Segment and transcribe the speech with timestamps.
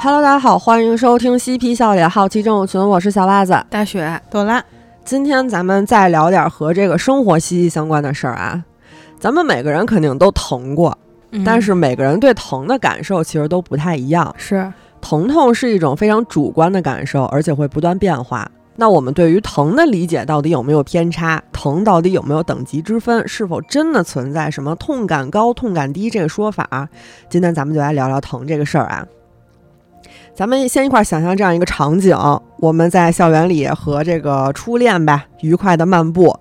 [0.00, 4.20] Hello，大家好，欢迎收听嬉皮笑脸好奇症群，我是小袜子大雪。
[4.30, 4.62] 朵拉，
[5.04, 8.64] 今天咱们再聊点和这个生活息息相关的事儿啊。
[9.18, 10.96] 咱们每个人肯定都疼过，
[11.32, 14.32] 嗯但是每个人对疼的感受其实都不太一样。
[14.36, 18.48] 是疼痛是一种非常主观的感受，而且会不断变化。
[18.80, 21.42] 那我们对于疼的理解到底有没有偏差？
[21.52, 23.26] 疼到底有没有等级之分？
[23.26, 26.88] 是否真的存在什么痛感高、痛感低这个说法？
[27.28, 29.04] 今天咱们就来聊聊疼这个事儿啊。
[30.32, 32.16] 咱们先一块儿想象这样一个场景：
[32.58, 36.38] 我们在校园里和这个初恋吧，愉快的漫步，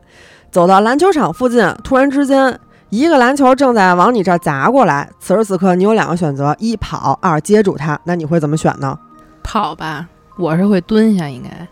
[0.52, 2.60] 走到篮球场附近，突然之间，
[2.92, 5.10] 一个篮球正在往你这儿砸过来。
[5.20, 8.00] 此时此刻，你有两个选择：一跑，二接住它。
[8.04, 8.96] 那你会怎么选呢？
[9.44, 11.68] 跑吧，我是会蹲下，应该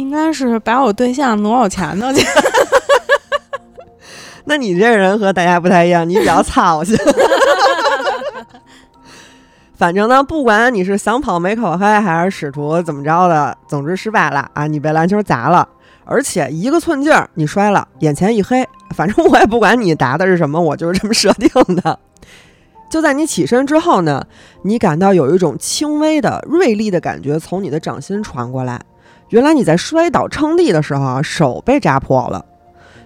[0.00, 2.26] 应该是把我对象挪我前头去。
[4.44, 6.96] 那你这人和大家不太一样，你比较操心。
[9.76, 14.66] 反正呢，不管你是想跑没跑开，还是试图怎么着的，总之失败了啊！
[14.66, 15.68] 你被篮球砸了，
[16.04, 18.66] 而且一个寸劲儿你摔了，眼前一黑。
[18.94, 21.98] 反正我也不管你答的是什么，我就是这么设定的。
[22.90, 24.26] 就在你起身之后呢，
[24.64, 28.80] 你感到有一种轻微的锐利的感觉从你的掌心传过来。
[29.30, 32.44] 原来你在摔倒撑地的时候啊，手被扎破了。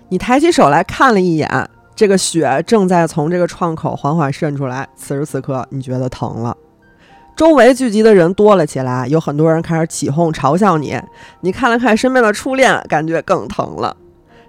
[0.08, 4.88] 你抬起手来看了一眼，这个血正在从这个创口缓缓渗出来。
[4.96, 6.56] 此时此刻，你觉得疼了。
[7.36, 10.98] 周围聚集的人多了起来，有很多人开始起哄嘲笑你。
[11.40, 13.94] 你看了看身边的初恋，感觉更疼了。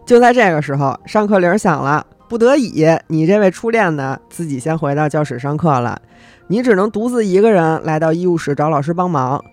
[0.06, 6.00] 就在这个时候，上课铃响了，不得已，你这位初恋呢，自己先回到教室上课了。
[6.48, 9.44] 你只能独自一个人来到医务室找老师帮忙。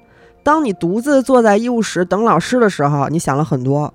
[0.42, 3.92] 当你独自坐在医务室等老师的时候，你想了很多：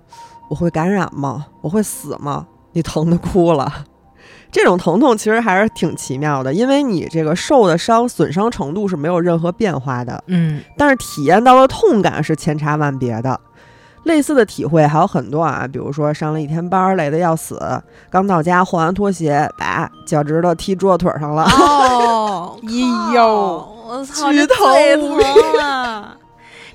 [0.50, 1.48] 我会感染吗？
[1.62, 2.48] 我会死吗？
[2.74, 3.72] 你疼得哭了。
[4.52, 13.40] 这种疼痛其实还是挺奇妙的，因为你这个受的伤损伤程度是没有任何变化的，嗯，但是体验到的痛感是千差万别的。
[14.04, 17.60] 类似的体会还有很多啊，比如说上了一天班，累得要死，
[18.10, 21.44] 刚到家换完拖鞋，把脚趾头踢桌子腿上了。
[21.44, 24.66] 哦， 哎呦，我操，剧疼
[25.62, 26.17] 啊！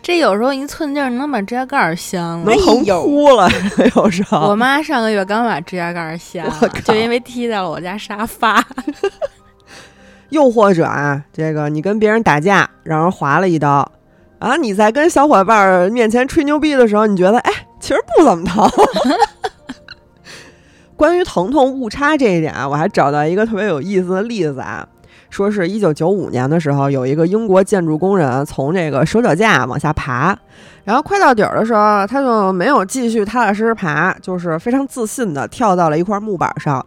[0.03, 2.59] 这有时候一寸劲儿能把指甲盖儿掀了能。
[2.59, 3.49] 疼哭了，
[3.95, 4.49] 有时候。
[4.49, 8.63] 我妈上个月刚把指甲盖儿掀了就因为踢到了我家沙发。
[10.31, 13.93] 又或者啊，这个你跟别人打架，让人划了一刀，
[14.41, 18.69] 啊，你在跟小伙伴儿面前吹牛逼的时候，你觉得哎，其实不怎么疼。
[20.97, 24.89] 关于疼痛误差这一点啊，我还找到一个特别有意思的例子啊，
[25.33, 30.37] 说是一九九五年的时候，有一个英国建筑工人从这个手脚架往下爬，
[30.85, 36.85] 然后快到底儿的时候，他就没有继续踏踏实实爬，就是非常自信的跳到了一块木板上。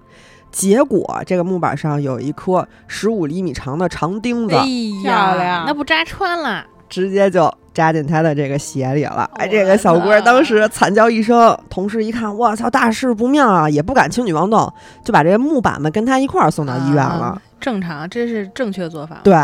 [0.51, 4.63] 结果这个木板上有一颗十五厘米长的长钉子，哎
[5.01, 6.63] 漂呀，亮那不扎穿了？
[6.87, 9.27] 直接就扎进他的这个鞋里了。
[9.33, 14.71] 哎，这个小的郭当时惨叫一声，同事一看，我操，大事不妙啊，也不敢轻举妄动，
[15.03, 17.01] 就把这个木板子跟他一块儿送到医院了。
[17.01, 19.21] 啊正常，这是正确做法。
[19.23, 19.35] 对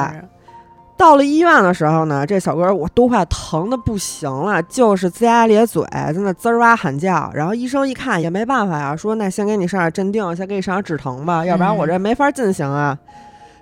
[0.95, 7.31] 到了医院的时候呢，这小哥我都快疼的不行了，就是龇牙咧嘴，在那滋儿哇喊叫。
[7.33, 12.95] 然后医生一看也没办法呀，说那先给你上点镇定，先给你上点止疼吧，要不然我这没法进行啊。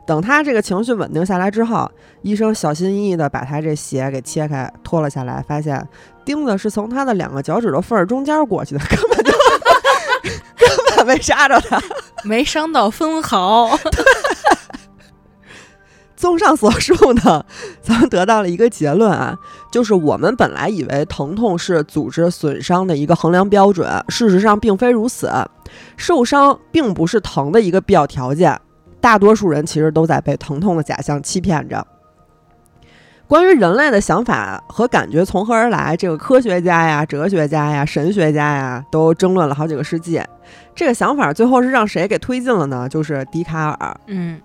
[0.06, 1.90] 等他这个情绪稳定下来之后，
[2.24, 5.88] 医生小心翼翼的把他这鞋给切开，脱了下来，发现
[6.26, 9.32] 钉子是从他的两个脚趾头缝儿中间过去的，根本就
[10.60, 11.82] 根本没扎着他。
[12.26, 13.70] 没伤到分毫。
[16.20, 17.46] 综上所述呢，
[17.82, 19.40] 咱们得到了一个结论啊，
[19.72, 25.32] 就是我们本来以为疼痛是组织损伤的一个衡量标准，事实上并非如此。
[25.96, 28.60] 受伤并不是疼的一个必要条件，
[29.00, 31.88] 大多数人其实都在被疼痛的假象欺骗着。
[33.26, 40.22] 关于人类的想法和感觉从何而来，这个科学家呀、哲学家呀、神学家呀都争论了好几个世纪。
[40.76, 42.90] 这个想法最后是让谁给推进了呢？
[42.90, 43.96] 就是笛卡尔。
[44.08, 44.42] 嗯，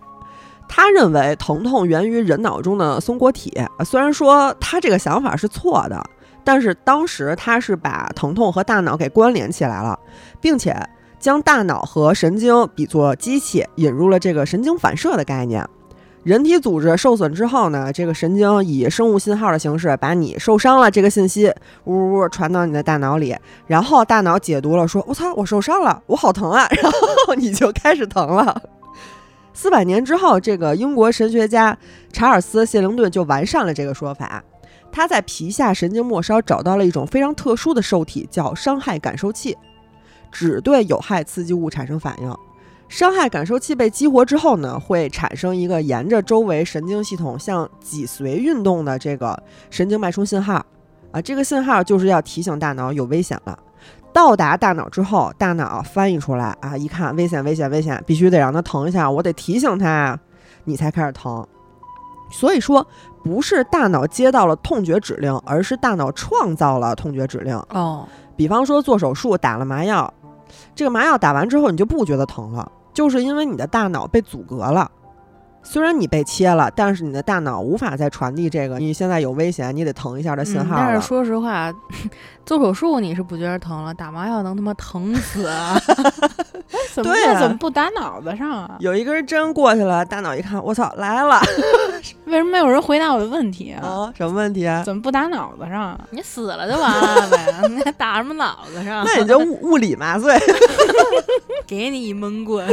[0.77, 6.05] 他认为疼痛源于人脑中的松果体，虽然说他这个想法是错的，
[6.43, 9.97] 但是当时他是把疼痛和大脑给关联起来了，
[10.41, 10.77] 并且
[11.21, 15.65] 将大脑和神经比作机器，引入了这个神经反射的概念。
[16.25, 21.55] 人体组织受损之后呢，这个神经以生物信号的形式把你受伤了这个信息
[21.85, 23.37] 呜呜呜传到你的大脑里，
[23.69, 26.91] 然后大脑解读了，说：“我操，我受伤了，我好疼啊！”然
[27.29, 28.61] 后你就开始疼了。
[29.55, 31.79] 四百年之后，这个英国神学家
[32.13, 34.43] 查尔斯·谢灵顿就完善了这个说法。
[34.93, 39.57] 他在皮下神经末梢找到了一种非常特殊的受体，叫伤害感受器，
[40.31, 42.37] 只对有害刺激物产生反应。
[42.89, 49.41] 伤害感受器被激活之后呢，会产生一个沿着周围神经系统向脊髓运动的这个
[49.71, 50.65] 神经脉冲信号
[51.11, 53.59] 啊，这个信号就是要提醒大脑有危险了。
[54.15, 60.17] 到达大脑之后，大脑翻译出来啊，一看危险危险危险，必须得让它疼一下，我得提醒它，
[60.63, 61.45] 你才开始疼。
[62.31, 62.87] 所以说，
[63.25, 67.57] 不是大脑接到了痛觉指令，而是大脑创造了痛觉指令。
[67.71, 68.07] 哦，
[68.37, 70.13] 比方说做手术打了麻药，
[70.77, 74.89] 这个麻药打完之后你就不觉得疼了，就是因为你的大脑被阻隔了。
[75.65, 80.85] 虽然你被切了，但是你的大脑无法再传递这个你现在有危险，你得疼一下的信号了。
[80.87, 81.73] 但是说实话，
[82.45, 85.77] 做手术你是不觉得疼了，打麻药能他妈疼死啊！
[86.93, 88.77] 怎么对啊怎么不打脑子上啊？
[88.79, 91.41] 有一根针过去了，大脑一看，我操，来了
[92.27, 93.87] 为什么没有人回答我的问题啊？
[93.87, 94.13] 啊！
[94.17, 94.83] 什么问题啊？
[94.85, 96.01] 怎么不打脑子上啊？
[96.11, 99.05] 你死了就完了呗， 你还打什么脑子上？
[99.05, 100.39] 那你就物物理麻醉。
[101.67, 102.73] 给你一闷棍。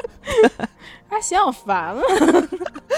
[1.12, 2.02] 啊，嫌我烦了。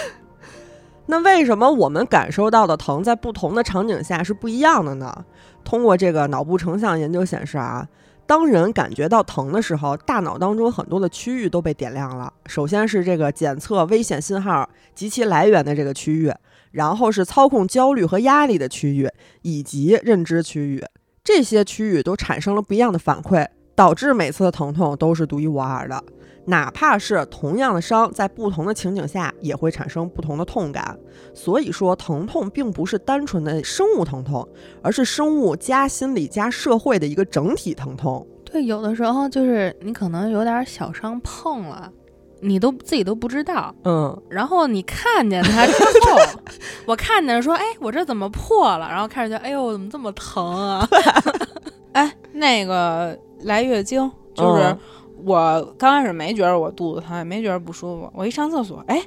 [1.07, 5.25] 那为什么我们感受到的疼在不同的场景下是不一样的呢？
[5.63, 7.85] 通过这个脑部成像研究显示啊，
[8.25, 12.31] 当人感觉到疼的时候，大脑当中很多的区域都被点亮了。
[12.45, 16.31] 首先是这个检测危险信号及其来源的这个区域，
[16.71, 19.09] 然后是操控焦虑和压力的区域，
[19.41, 20.81] 以及认知区域。
[21.23, 26.01] 这些区域都产生了不一样的反馈，导致每次的疼痛都是独一无二的。
[26.45, 30.97] 哪怕是同样的伤，在不同的情景下也会产生不同的痛感。
[31.33, 34.47] 所以说，疼痛并不是单纯的生物疼痛，
[34.81, 38.27] 而是生物加心理加社会的一个整体疼痛。
[38.43, 41.91] 对，有的时候就是你可能有点小伤碰了，
[42.39, 43.73] 你都自己都不知道。
[43.85, 45.73] 嗯，然后你看见它之
[46.05, 46.17] 后，
[46.85, 48.87] 我看见说，哎，我这怎么破了？
[48.89, 50.87] 然后开始觉得，哎呦，怎么这么疼啊？
[51.93, 54.79] 哎，那个来月经，就是嗯
[55.25, 58.11] 我刚开始没觉得我肚子疼，也没觉得不舒服。
[58.13, 59.01] 我一上厕所，哎，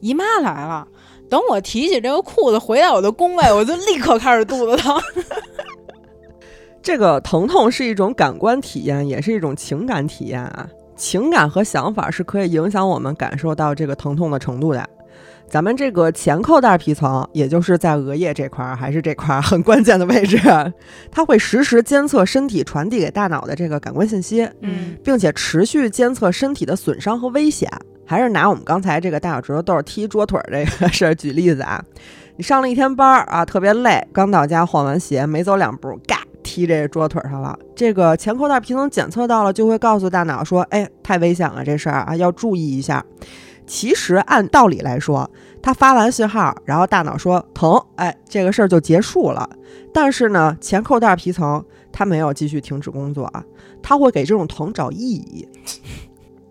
[0.00, 0.86] 姨妈来了。
[1.28, 4.96] 等我提起这个裤子回到我的工位，我就立刻开始肚子疼。
[6.80, 10.68] 这个疼痛是一种感官体验，也是一种情感体验啊。
[10.94, 14.88] 情感和想法是可以影响我们感受到这个疼痛的程度的。
[15.48, 20.38] 咱们这个前扣带皮层，也就是在额叶这块儿，还是这块儿很关键的位置，
[21.10, 27.70] 它会实时监测身体传递给大脑的这个感官信息，嗯，并且持续监测身体的损伤和危险。
[28.04, 31.82] 还是拿我们刚才这个大脚趾头豆踢桌腿儿这个事儿举例子啊，
[32.36, 37.58] 你上了一天班儿啊，特别累，刚到家换完鞋，没走两步，嘎踢这桌腿上了。
[37.74, 43.04] 这个前扣带皮层检测到了，就会告诉大脑说：“哎，太危险了，这事儿啊要注意一下。”
[43.66, 45.28] 其实按道理来说，
[45.60, 49.48] 他发完信号，然后大脑说疼，哎，这个事儿就结束了。
[49.92, 53.42] 但是呢，前扣带皮层它没有继续停止工作啊，
[53.82, 55.48] 它会给这种疼找意义。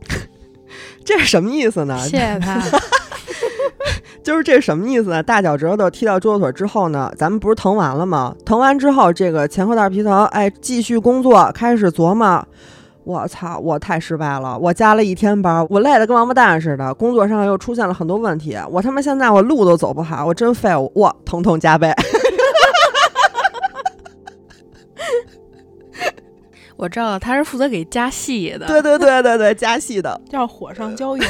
[1.05, 1.97] 这是什么意思呢？
[1.99, 2.61] 谢谢他。
[4.23, 5.21] 就是这是什么意思呢？
[5.21, 8.35] 大脚趾头踢到桌子腿之后呢，咱们不是疼完了吗？
[8.43, 12.45] 疼完之后，这个前扣带皮层，哎，继续工作，开始琢磨。
[13.05, 13.59] 我操！
[13.59, 14.57] 我太失败了！
[14.57, 18.57] 我加了一天班，我累得跟王八蛋似的，工作上又出现了很多问题。
[18.71, 20.91] 我他妈现在我路都走不好，我真废物！
[20.95, 21.93] 哇，疼痛加倍。
[26.77, 28.65] 我知道他是负责给加戏的。
[28.65, 30.19] 对对对对对，加戏的。
[30.27, 31.23] 叫火上浇油。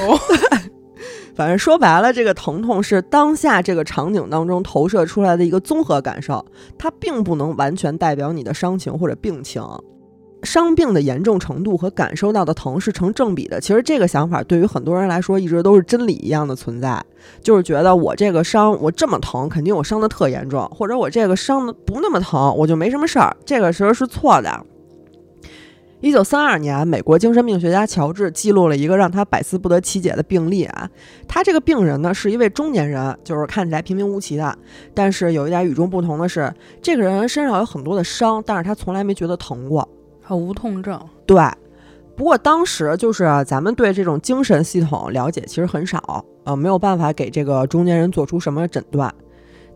[1.35, 6.43] 反正说白了，这个疼痛是当下这个场景当中投射出来的一个综合感受，
[6.77, 9.61] 它并不能完全代表你的伤情或者病情。
[10.43, 13.59] 伤病的严重程度和感受到的疼是成正比的。
[13.59, 17.03] 其实这个想法对于很多人来说一直都是真理一样的存在，
[17.41, 23.35] 就是觉得我这个伤我这么疼，肯定我伤的特严重，或者我这个伤的不那么疼，我就没什么事儿。
[23.43, 24.65] 这个时候是错的。
[26.01, 30.87] 一九三二年，美国精神病学家乔治记录了一个让他百思不得其解的病例啊。
[31.27, 34.55] 他这个病人呢是一位中年人，就是看起来平平无奇的，
[34.93, 39.87] 但是有一点与众不同的是，这个人身上有很多的伤，但是他从来没觉得疼过。
[40.33, 40.97] 无痛症。
[41.25, 41.43] 对，
[42.15, 49.13] 不过当时就是咱们对这种精神系统了解其实很少，呃，没有办法给这个中年人做出什么诊断。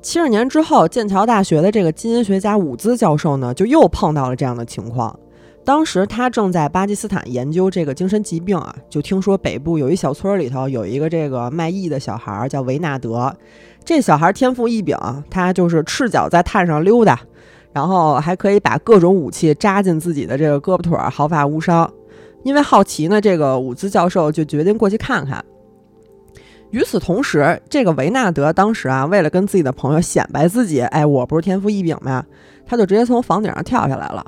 [0.01, 5.20] 七十年之后，剑桥大学的这个基因学家伍兹教授呢，就又碰到了这样的情况。
[5.65, 13.32] 当时他正在巴基斯坦研究这个精神疾病啊，就听说北部有一小村里头有一个这个卖艺的小孩儿叫维纳德，
[13.84, 14.98] 这小孩天赋异禀，
[15.29, 17.20] 他就是赤脚在炭上溜达。
[17.74, 21.92] 然后还可以把各种武器扎进自己的这个胳膊腿儿，毫发无伤。
[22.44, 25.44] 因为好奇呢，这个伍兹教授就决定过去看看。
[26.72, 32.24] 与此同时，这个维纳德当时啊，为了跟自己的朋友显摆自己，哎，我不是天赋异禀吗？
[32.66, 34.24] 他就直接从房顶上跳下来了，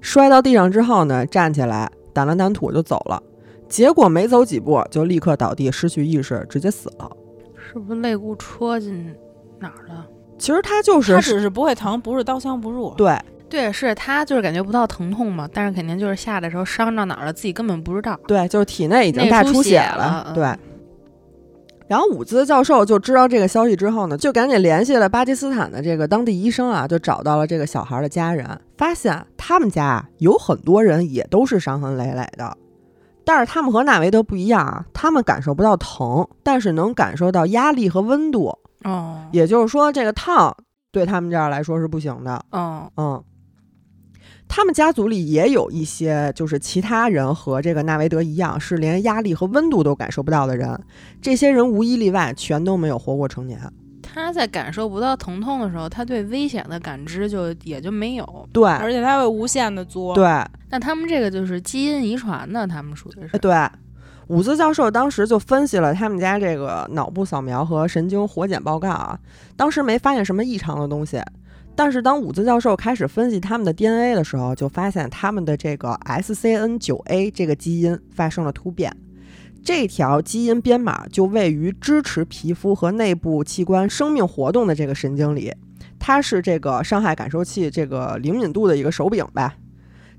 [0.00, 3.22] 摔到地上之后呢，站起来掸了掸土就走了。
[3.68, 7.08] 结果没走几步就立刻倒地，失去意识，直接死了。
[7.54, 9.14] 是不是肋骨戳进
[9.60, 10.07] 哪儿了？
[10.38, 12.94] 其实他就是他只是不会疼，不是刀枪不入。
[12.96, 13.18] 对
[13.48, 18.18] 对，是他就是感觉不到疼痛嘛，但是肯定就是下的时候伤到哪儿了，自己根本不知道。
[18.26, 20.54] 对，就是体内已经大出血血了嗯对。
[21.86, 32.54] 然后伍兹教授就知道这个消息之后呢，就赶紧联系了巴基斯坦的这个当地医生啊，就找到了这个小孩的家人，发现他们家啊有很多人也都是伤痕累累的，
[33.24, 40.56] 但是他们和纳维德不一样啊，他们感受不到疼，但是能感受到压力和温度，哦，也就是说这个烫
[40.90, 42.44] 对他们这儿来说是不行的。
[42.50, 43.22] 哦，嗯，
[44.48, 50.78] 他们家族里也有一些，就是其他人和这个纳维德一样，是连压力和温度都感受不到的人。
[51.20, 53.60] 这些人无一例外，全都没有活过成年。
[54.02, 58.48] 他在感受不到疼痛的时候，他对危险的感知就也就没有。
[58.52, 60.14] 对，而且他会无限的作。
[60.14, 60.24] 对，
[60.70, 63.38] 那他们这个就是基因遗传的，他们属于是呃。
[63.38, 63.54] 对。
[64.28, 69.18] 伍兹教授当时就分析了他们家这个脑部扫描和神经活检报告啊，
[69.56, 71.20] 当时没发现什么异常的东西。
[71.74, 78.94] 但是当伍兹教授开始分析他们的 DNA 的时候，就发现他们的这个 SCN9A 这个基因发生了突变。
[79.64, 85.54] 这条基因编码就位于支持皮肤和内部器官生命活动的这个神经里，
[85.98, 89.54] 它是这个伤害感受器这个灵敏度的一个手柄吧。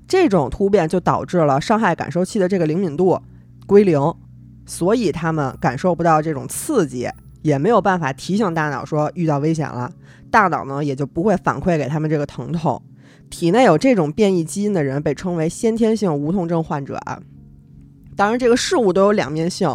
[0.08, 3.20] 这种突变就导致了伤害感受器的这个灵敏度
[3.70, 4.00] 归零，
[4.66, 7.08] 所以他们感受不到这种刺激，
[7.40, 9.88] 也没有办法提醒大脑说遇到危险了，
[10.28, 12.82] 大脑呢也就不会反馈给他们这个疼痛。
[13.30, 17.20] 体内有这种变异基因的人被称为先天性无痛症患者啊。
[18.16, 19.70] 当然，这个事物都有两面性。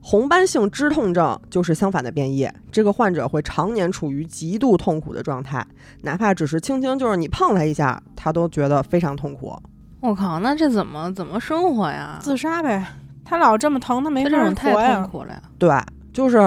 [0.00, 5.66] 红斑性肢痛症就是相反的变异，这个患者会常年处于极度痛苦的状态，
[6.02, 9.60] 哪怕只是轻轻就是你碰他一下，他都觉得非常痛苦。
[10.00, 12.20] 我靠，那这怎么怎么生活呀？
[12.22, 12.86] 自杀呗。
[13.28, 15.10] 他老这么疼，他没法这种太活呀痛。
[15.10, 15.42] 苦了呀！
[15.58, 15.70] 对，
[16.14, 16.38] 就是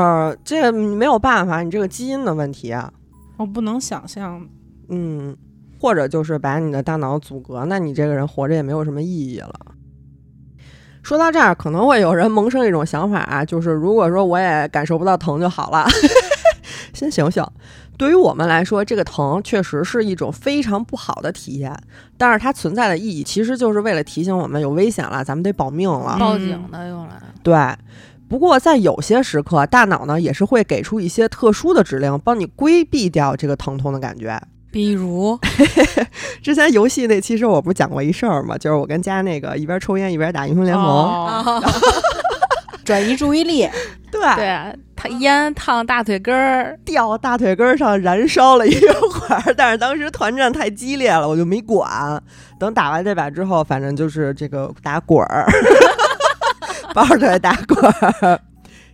[0.44, 2.92] 这个没有办法，你这个基因的问题啊，
[3.38, 4.44] 我不能想象，
[4.90, 5.38] 嗯，
[5.80, 9.54] 或者就是把你的大脑阻隔，那你这个人活着也没有什么意义了。
[11.04, 15.86] 说到这儿，可能会有人萌生一种想法啊，就是如果说我也感受不到疼就好了，
[16.94, 17.46] 先醒醒。
[18.02, 21.72] 对于我们来说，这个疼确实是一种非常不好的体验，
[22.18, 26.18] 但是它存在的意义其实就是为了提醒我们有危险了，咱们得保命了。
[26.20, 27.22] 报警的用来。
[27.44, 27.56] 对，
[28.28, 34.42] 不过在有些时刻，大脑呢也是会给出一些特殊的指令，帮你规避掉这个疼痛的感觉。
[34.72, 35.38] 比如，
[36.42, 38.58] 之前游戏那期时候我不是讲过一事儿吗？
[38.58, 40.84] 就是我跟家那个一边抽烟一边打英雄联盟。
[40.88, 41.64] 哦
[42.84, 43.70] 转移注意力。
[44.12, 44.74] 对，对啊，
[45.20, 52.22] 烟烫大腿根儿，掉大腿根儿上燃烧了一会儿，但是当时团战太激烈了，我就没管。
[52.60, 55.46] 等打完这把之后，反正就是这个打滚儿，
[56.94, 58.40] 抱着腿打滚儿。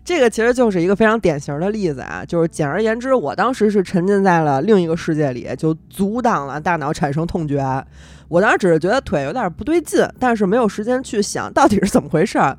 [0.06, 7.86] 这个其实就是一个非常典型的例子啊，就是简而言之，我当时是沉浸在了另一个世界里，就阻挡了大脑产生痛觉。
[8.30, 12.58] 我当时只是觉得腿有点不对劲，但是没有时间去想到底是怎么回事儿。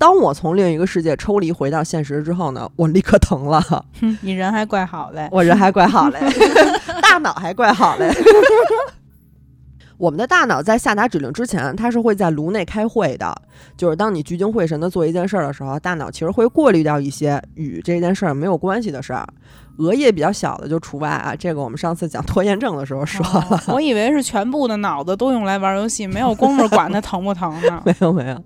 [0.00, 3.60] 当我从另一个世界抽离回到现实之后呢，我立刻疼了。
[4.00, 5.28] 哼你人还怪好嘞。
[5.30, 6.18] 我人还怪好嘞，
[7.02, 8.10] 大脑还怪好嘞。
[9.98, 13.30] 我们的大脑在下达指令之前，它是会在颅内开会的。
[13.76, 19.28] 就是当你聚精会神的做一件事儿的时候，大脑其实会过滤掉一些与这件事儿没有关系的事儿。
[19.76, 23.60] 额叶比较小的就除外啊，这个我们上次讲拖延症的时候说了。
[23.66, 27.82] 哦我以为是全部的脑子都用来玩游戏，没有功夫管它疼不疼呢。
[27.84, 28.42] 没 有没有。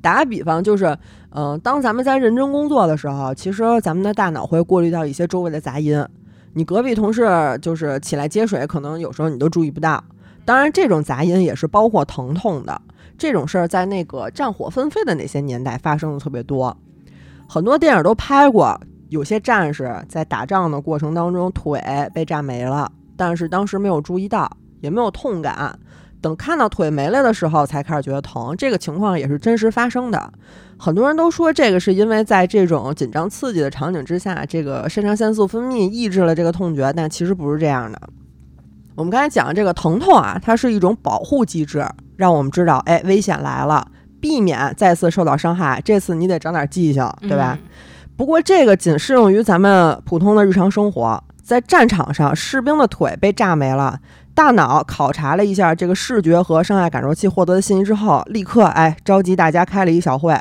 [0.00, 0.96] 打个比方，就是，
[1.30, 6.04] 嗯、当咱们在认真工作的时候，其实咱们的大脑会过滤掉一些周围的杂音。
[6.54, 10.02] 你隔壁同事就是起来接水，可能有时候你都注意不到。
[10.44, 12.80] 当然，这种杂音也是包括疼痛的。
[13.18, 16.76] 这种事儿在那个战火纷飞的那些年代发生的特别多，
[17.48, 18.78] 很多电影都拍过。
[19.08, 21.80] 有些战士在打仗的过程当中腿
[22.12, 24.50] 被炸没了，但是当时没有注意到，
[24.80, 25.78] 也没有痛感。
[26.20, 28.54] 等看到腿没了的时候，才开始觉得疼。
[28.56, 30.32] 这个情况也是真实发生的。
[30.78, 38.00] 很多人都说这个是因为在这种紧张刺激的场景之下，这个肾上腺素分泌抑制了这个痛觉，但其实不是这样的。
[38.94, 43.86] 我们刚才讲的这个疼痛啊，它是一种保护机制，让我们知道，哎，危险来了，
[44.20, 45.80] 避免再次受到伤害。
[45.84, 47.58] 这次你得长点记性，对吧？
[47.60, 47.68] 嗯
[48.16, 54.00] 不过这个仅适用于咱们普通的日常生活，在战场上，士兵的腿被炸没了，
[54.36, 60.38] 大脑考察了一下这个视觉和伤害感受器获得的信息之后，立刻哎召集大家开了一小会，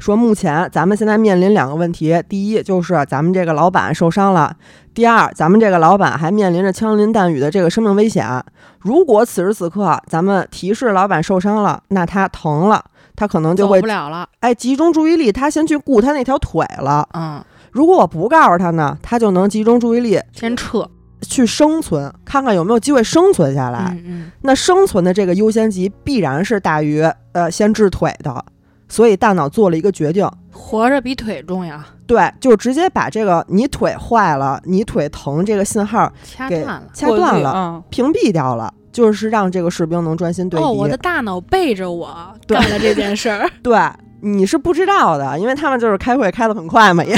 [0.00, 4.52] 说目前咱们现在面临两个问题，第一就是咱们这个老板受伤了，
[4.92, 8.26] 第二咱们这个老板还面临着枪林弹雨的这个生命危险。
[8.80, 12.84] 如果此时此刻咱们提示老板受伤了，那他疼了，
[13.14, 14.28] 他可能就走会不了了。
[14.40, 17.08] 哎集中注意力，他先去顾他那条腿了。
[17.14, 20.90] 嗯，如果我不告诉他呢，他就能集中注意力先撤。
[21.28, 23.96] 去生存，看看有没有机会生存下来。
[23.98, 27.02] 嗯嗯，那生存的这个优先级必然是大于
[27.32, 28.44] 呃先治腿的，
[28.88, 36.10] 所以大脑做了一个决定，活着比腿重要，对，就直接把这个你腿坏了、你腿疼这个信号
[36.48, 36.82] 给掐断了。
[36.94, 40.64] 掐断了，屏蔽掉了，就是让这个士兵能专心对敌。
[40.64, 42.08] 哦，我的大脑背着我
[42.46, 43.50] 对干了这件事儿。
[43.62, 43.78] 对，
[44.22, 47.16] 你是不知道的，因为他们就是开会开的很快嘛，也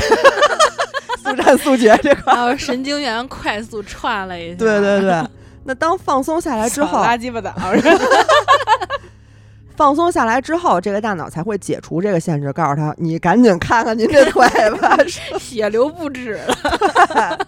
[1.37, 2.35] 速战速决这块。
[2.35, 4.57] 然后神经元快速串了一下。
[4.57, 5.25] 对对对，
[5.65, 7.55] 那当放松下来之后， 拉鸡巴倒，
[9.77, 14.97] 放松下来之后，这个大脑才会解除这个限制，告诉他你赶紧看看您这腿吧。
[15.39, 17.39] 血流不止了。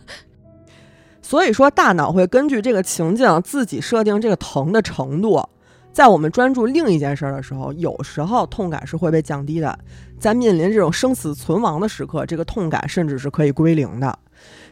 [1.23, 5.49] 所以说，大脑会根据这个情境自己设定这个疼的程度。
[5.93, 9.77] 在我们专注另一件事儿的时候，有时候痛感是会被降低的；
[10.21, 14.17] 在面临这种生死存亡的时刻，这个痛感甚至是可以归零的。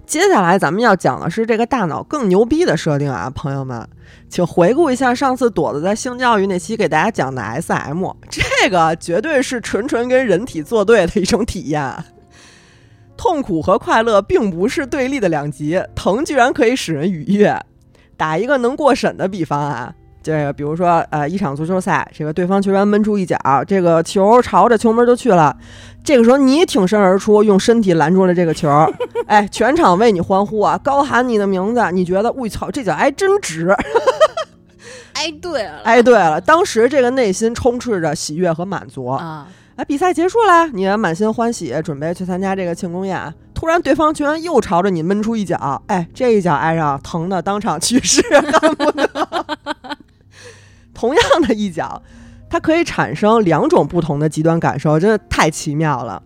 [0.06, 3.86] 接下来咱们要讲的是这个大脑更牛逼的设定啊，朋友们，
[4.28, 11.92] 请回顾一下上次朵子在性教育那期给大家讲的 SM，这个绝对是纯纯跟人体作对的一种体验。
[13.16, 17.58] 痛苦和快乐并不是对立的两极，疼居然可以使人愉悦。
[18.16, 19.94] 打一个能过审的比方啊，
[20.28, 25.56] 这个比如说呃一场足球赛，这个对方球员闷出一脚，这个球朝着球门就去了，
[26.04, 28.68] 这个时候你挺身而出，用身体拦住了这个球，
[29.26, 33.75] 哎，全场为你欢呼啊，高喊你的名字，你觉得我操这脚挨真值，
[35.14, 43.32] 哎，对了，哎对了，当时这个内心充斥着喜悦和满足，啊，哎，比赛结束了，你也满心欢喜，准备去参加这个庆功宴。
[43.54, 48.23] 突然，对方球员又朝着你闷出一脚，哎，这一脚挨上，疼的当场去世，
[48.61, 49.08] 恨不得。
[50.98, 52.02] 同样的一脚，
[52.50, 56.20] 它可以产生两种不同的极端感受，真的太奇妙了。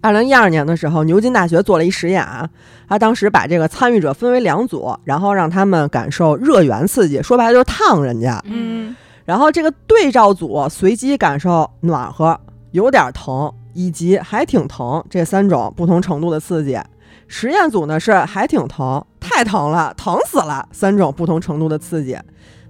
[0.00, 2.48] 二零一二年的时候，牛津大学做了一实验啊，
[2.88, 8.40] 他当时把这个参与者分为两组，然后让他们感受热源刺激，说白了就是烫人家。
[8.44, 12.38] 嗯，然后这个对照组随机感受暖和、
[12.70, 16.78] 有点疼以及还挺疼这三种不同程度的刺激。
[17.26, 22.16] 实验组呢是还挺疼、太疼了、疼死了三种不同程度的刺激。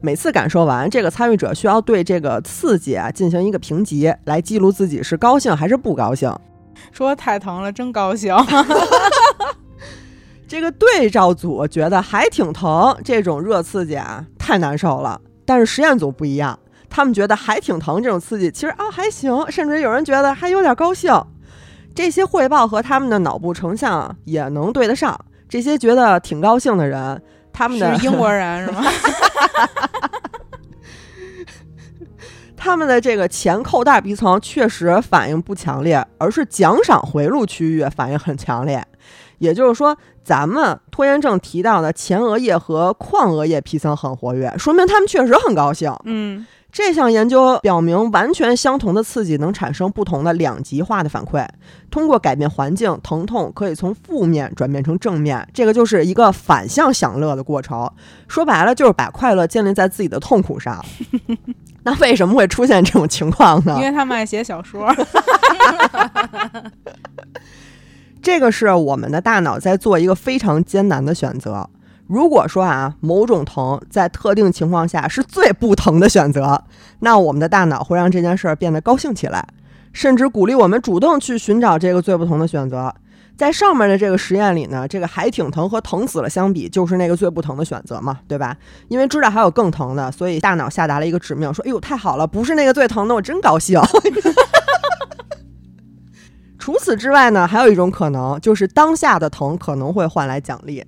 [0.00, 6.32] 每次感受完，这个参与者需要对这个刺激啊进行一个评级，来记录自己是高兴还是不高兴。
[6.92, 8.34] 说太疼了，真高兴。
[10.46, 15.20] 这个对照组觉得还挺疼，这种热刺激啊太难受了。
[15.44, 16.58] 但是实验组不一样，
[16.88, 21.12] 他们觉得还挺疼这种刺激其实啊还行，甚至有人觉得还有点高兴。
[21.94, 25.18] 这些汇报和他们的脑部成像也能对得上。
[25.48, 27.20] 这些觉得挺高兴的人，
[27.58, 28.84] 他们的是英国人是吗？
[32.56, 38.84] 他们的这个前扣大皮层确实反应不强烈，而是奖赏回路区域反应很强烈。
[39.38, 45.92] 也就是说，咱们拖延症提到的前额叶和眶额叶皮层很活跃，说明他们确实很高兴。
[46.04, 51.44] 嗯，这项研究表明，完全相同的刺激能产生不同的两极化的反馈。
[51.90, 57.90] 通过改变环境，疼痛可以从负面转变成正面，这个就是一个反向享乐的过程。
[58.28, 60.84] 说白了，就是把快乐建立在自己的痛苦上。
[61.84, 63.82] 那为什么会出现这种情况呢因？
[63.84, 64.94] 为他们爱写小说。
[68.20, 71.68] 这个是我们的大脑在做一个非常艰难的选择。
[72.08, 76.64] 如果说啊，某种疼在特定情况下是最不疼的选择，
[77.00, 79.46] 那我们的大脑会让这件事儿变得高兴起来，
[79.92, 82.94] 甚至鼓励我们主动去寻找这个最不同的选择。
[83.36, 88.56] 在上面的这个实验里呢，这个还挺疼和疼死了相比，就是那个最不疼的选择嘛，对吧？
[88.88, 93.80] 因为知道还有更疼的，所以大脑下达了一个指命，说：“哎呦，太好了，不是那个最疼的，我真高兴。
[96.58, 100.84] ”除此之外呢，还有一种可能，就是当下的疼可能会换来奖励。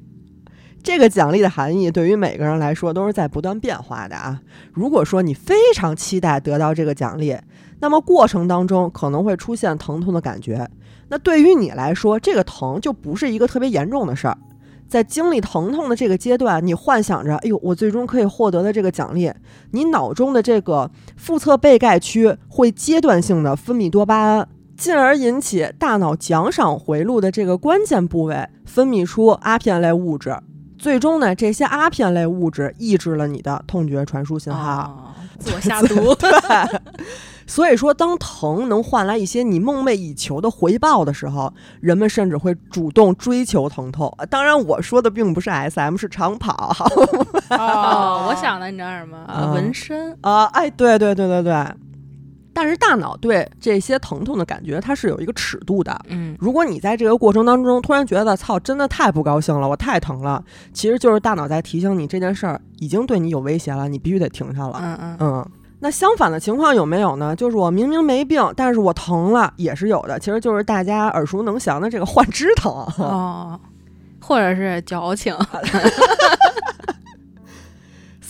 [0.82, 4.40] 这个奖励的含义对于每个人来说都是在不断变化的啊。
[4.72, 7.36] 如果说你非常期待得到这个奖励，
[7.80, 10.68] 那么过程当中可能会出现疼痛的感觉。
[11.08, 14.36] 那对于你来说，这个疼就不是一个特别严重的事儿。
[14.88, 19.32] 在经历疼痛的这个阶段，你幻想着，哎呦，我最终可以获得的这个奖励，
[19.70, 24.48] 你脑中的这个腹侧背盖区会阶段性的分泌多巴胺。
[24.76, 30.34] 进而引起大脑奖赏回路的这个关键部位分泌出阿片类物质，
[30.80, 34.82] 最终呢，这些阿片类物质抑制了你的痛觉传输信号。
[34.82, 36.14] 哦自我下毒。
[36.20, 36.30] 对，
[37.46, 44.12] 所以说，当疼能换来一些你梦寐以求的回报的时候，人们甚至会主动追求疼痛。
[44.18, 46.76] 啊当然，我说的并不是 SM，是长跑。
[47.56, 49.16] 哦，我想的你知道什么？
[49.26, 50.14] 啊纹身。
[50.20, 51.66] 啊，哎，对对对对对。
[52.60, 55.98] 但是大脑对这些疼痛的感觉，它是有一个尺度的。
[56.08, 60.44] 嗯如果你在这个过程当中突然觉得操，真的太不高兴了，我太疼了，
[60.74, 64.78] 其实就是大脑在提醒你这件事儿已经对你有威胁了，你必须得停下了。
[64.78, 67.34] 嗯嗯，嗯，那相反的情况有没有呢？
[67.34, 70.18] 就是我明明没病，但是我疼了，也是有的。
[70.18, 72.70] 其实就是大家耳熟能详的这个 幻肢疼。
[72.98, 73.58] 哦，
[74.20, 75.34] 或者是矫情。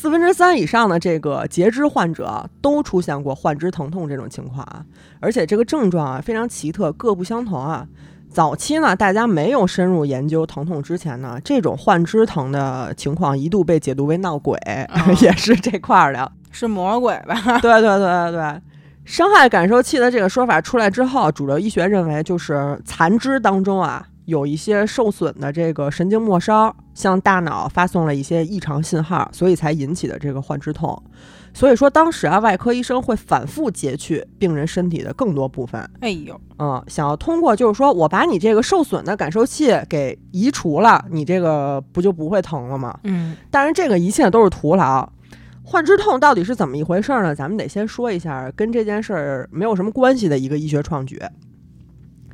[0.01, 4.83] 四分之三以上的这个截肢患者都出现过幻肢疼痛这种情况啊，
[5.21, 7.87] 而且这个症状啊非常奇特，各不相同啊。
[8.31, 14.57] 早期呢，大家没有深入研究疼痛之前呢，这种幻肢疼的情况一度被解读为闹鬼，
[14.89, 16.33] 哦 也是这块儿的。
[16.51, 17.35] 是魔鬼吧？
[17.61, 18.63] 对对对对对，
[19.05, 31.03] 伤害感受器的这个说法出来之后，主流医学认为就是残肢当中啊有一些受损的这个神经末梢向大脑发送了一些异常信号，所以才引起的这个幻肢痛。
[31.53, 42.97] 所以说当时啊，外科医生会反复截去病人身体的更多部分，哎呦，嗯，想要通过就是说我把你这个受损的感受器给移除了，你这个不就不会疼了吗？
[43.03, 45.11] 嗯当然，这个一切都是徒劳。
[45.65, 47.35] 幻肢痛到底是怎么一回事呢？
[47.35, 51.21] 咱们得先说一下跟这件事儿没有什么关系的一个医学创举。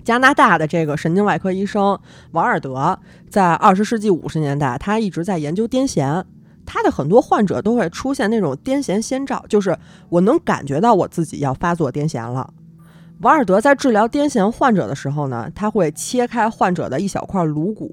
[0.06, 1.98] 加拿大的这个神经外科医生
[2.30, 2.96] 王尔德
[3.28, 6.22] 在二十世纪五十年代，他一直在研究癫痫。
[6.64, 9.76] 他的很多患者都会出现那种癫痫先兆，就是
[10.08, 12.48] 我能感觉到我自己要发作癫痫了。
[13.20, 17.92] 王尔德在治疗癫痫患者的时候呢，他会切开患者的一小块颅骨，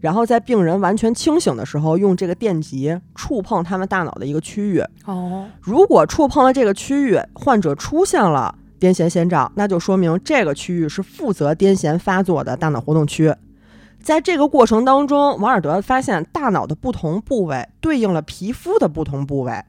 [0.00, 4.82] 然后在病人完全清醒的时候，用这个电极触碰他们大脑的一个区域。
[5.04, 13.32] 哦，如果触碰了这个区域，患者出现了癫痫先兆，那就说明这个区域是负责癫痫发作的大脑活动区。
[14.02, 19.62] 在这个过程当中，王尔德发现大脑的不同部位对应了皮肤的不同部位，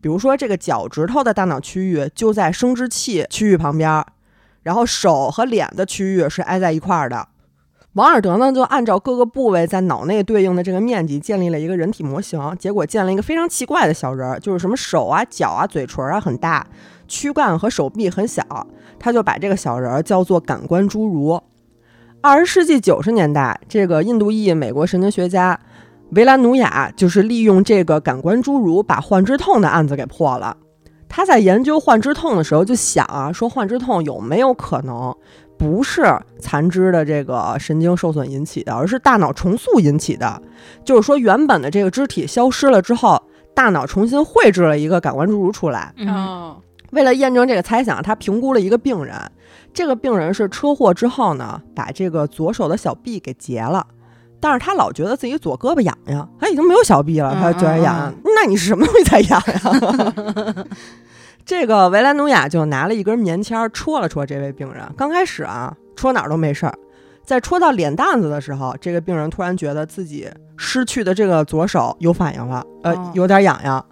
[0.00, 4.04] 比如说这个脚趾头的大脑区域就在生殖器区域旁边，
[4.64, 7.28] 然后手和脸的区域是挨在一块儿的。
[7.96, 16.66] 王尔德呢，就按照各个部位在脑内对应的这个面积建立了一个人体模型，结果建了一个非常奇怪的小人儿，就是什么手啊、脚啊、嘴唇啊很大，
[17.08, 18.44] 躯干和手臂很小，
[18.98, 21.40] 他就把这个小人儿叫做感官侏儒。
[22.20, 25.58] 二十世纪九十年代，这个印度裔美国神经学家
[26.10, 30.54] 维兰努亚就是利用这个感官侏儒把幻肢痛的案子给破了。
[31.08, 35.16] 他在研究幻肢痛的时候就想啊，说幻肢痛有没有可能
[35.58, 36.04] 不是
[36.38, 40.40] 残肢的这个神经受损引起的，而是大脑重塑引起的？
[40.84, 43.22] 就是说，原本的这个肢体消失了之后，
[43.54, 45.92] 大脑重新绘制了一个感官侏儒出来。
[45.96, 46.56] 嗯哦，
[46.90, 49.14] 为了验证这个猜想，他评估了一个病人。
[49.72, 53.86] 这个病人是车祸之后呢，把这个左手的小臂给截了，
[54.40, 58.14] 但是他老觉得自己左胳膊痒痒，他已经没有小臂了，他就觉得痒痒。
[58.24, 60.66] 那你是什么东西在痒痒？
[61.46, 64.82] 这个维兰努亚就拿了一根棉签儿戳了戳这位病人。
[64.96, 66.74] 刚开始啊，戳哪儿都没事儿，
[67.24, 73.86] 在戳到脸蛋子的时候，这个病人突然觉得自己失去的这个左手有反应了，呃哦，有点痒痒。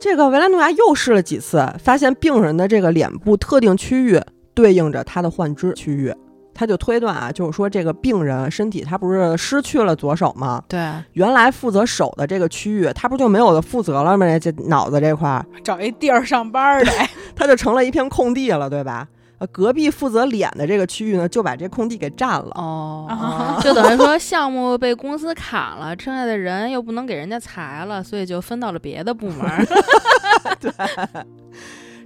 [0.00, 4.20] 这个维兰努亚又试了几次，发现病人的这个脸部特定区域
[4.52, 6.12] 对应着他的患肢区域，
[6.54, 10.62] 他就推断啊，就是说这个病人身体他不是失去了左手吗？
[10.68, 10.78] 对，
[11.12, 14.38] 原来负责手的这个区域，他不就没有了负责了吗？
[14.38, 16.92] 这脑子这块儿，找一地儿上班的，
[17.36, 19.08] 他就成了一片空地了，对吧？
[19.38, 22.52] 呃，隔壁负责脸的这个区域呢，就把这空地给占了。
[22.54, 29.66] 哦，啊 就等于说项目被公司砍了，剩下的人又不能给人家裁了，所以就分到了别的部门儿。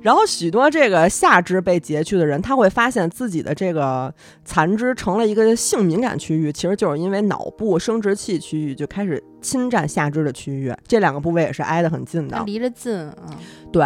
[0.06, 4.14] 然后许多这个下肢被截去的人，他会发现自己的这个
[4.44, 12.40] 残肢成了一个性敏感区域，其实就是因为脑部生殖器区域就开始侵占下肢的区域，这两个部位也是挨得很近的。
[12.46, 13.16] 离着近啊，
[13.72, 13.84] 对，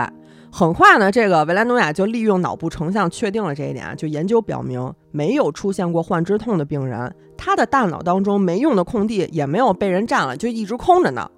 [0.53, 11.31] 很快呢，这个维兰努亚就利用脑部成像确定了这一点啊，就研究表明，没有出现过患肢痛的病人，他的大脑当中没用的空地也没有被人占了，就一直空着呢。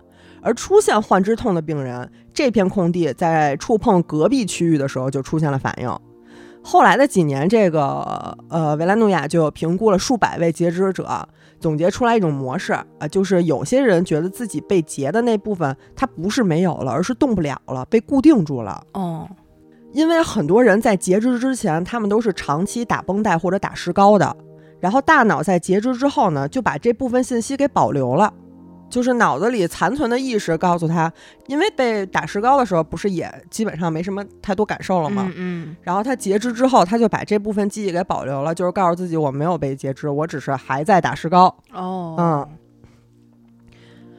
[0.42, 5.90] 而出现幻肢痛的病人，这片空地在触碰隔壁区域的时候就出现了反应。
[6.64, 11.28] 后来的几年，这个呃维兰诺亚就评估了数百位截肢者，
[11.58, 18.80] 总结出来一种模式啊、呃就是有些人觉得自己被截的那部分，它不是没有了，而是动不了了，被固定住了。
[18.94, 19.28] 哦，
[19.92, 24.36] 因为很多人在截肢之前，他们都是长期打绷带或者打石膏的，
[24.78, 28.32] 然后大脑在截肢之后呢，就把这部分信息给保留了，
[28.92, 31.10] 就是脑子里残存的意识告诉他，
[31.46, 35.32] 因为被打石膏的时候不是也基本上没什么太多感受了吗？
[35.34, 41.56] 嗯然后他截肢之后，他就把这部分记忆给保留了，就是告诉自己我没有被截肢，我只是还在打石膏。
[41.72, 42.48] 嗯，哦，嗯，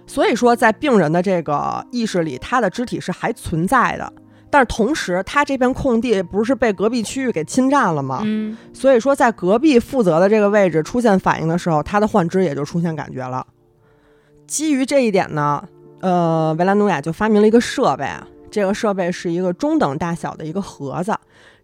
[0.07, 4.11] 所以说在病人的这个意识里，他的肢体是还存在的。
[4.49, 8.21] 但是同时，他这片空地不是被隔壁区域给侵占了吗？
[8.23, 13.45] 嗯，所以说，在隔壁负责的这个位置出现反应的时候，他的幻肢也就出现感觉了。
[14.47, 15.63] 基于这一点呢，
[16.01, 21.15] 呃，维兰努亚就发明了一个设备啊，这个设备是一个中等大小的一个盒子，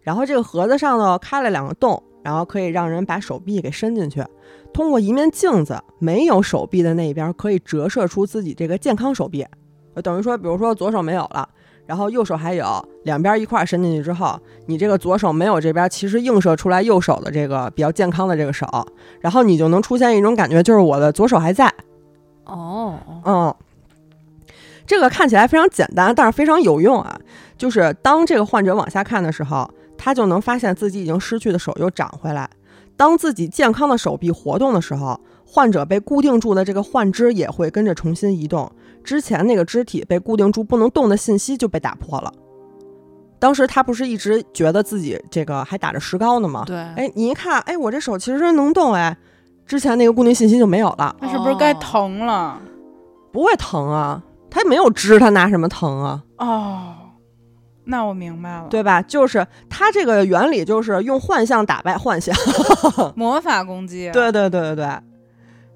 [0.02, 4.24] 然后这个盒子上呢开了两个洞，然后可以让人把手臂给伸进去，
[4.72, 9.46] 通过一面镜子，没有手臂的那一边可以折射出自己这个健康手臂，
[10.02, 11.48] 等于说，比如说左手没有了。
[11.86, 12.64] 然后右手还有，
[13.02, 18.64] 两边一块伸进去之后，你这个左手没有这边，其实映射出来右手的这个比较健康的这个手，
[19.20, 21.68] 然后你就能出现一种感觉，就是我的左手还在。
[22.50, 23.54] 哦，嗯，
[24.86, 27.18] 这个看起来非常简单，但是非常有用啊。
[27.56, 32.48] 就是当这个患者往下看的时候，他就能发现自己已经失去的手又长回来。
[32.96, 38.70] 当自己健康的手臂活动的时候，患者被固定住的这个患肢也会跟着重新移动，
[39.02, 42.32] 之前那个肢体被固定住不能动的信息就被打破了。
[43.38, 46.64] 当时他不是一直觉得自己这个还打着石膏呢吗？
[46.66, 49.16] 对，哎，你一看，哎，我这手其实能动，哎，
[49.70, 52.58] 之前那个固定信息就没有了，那是不是该哦疼了？
[53.30, 56.20] 不会疼啊，他没有知，他拿什么疼啊？
[56.38, 56.94] 哦，
[57.84, 59.00] 那我明白了。，对吧？
[59.00, 62.34] 就是他这个原理就是用幻象打败幻象。
[63.14, 64.10] 魔法攻击。
[64.12, 64.88] 对对对对对。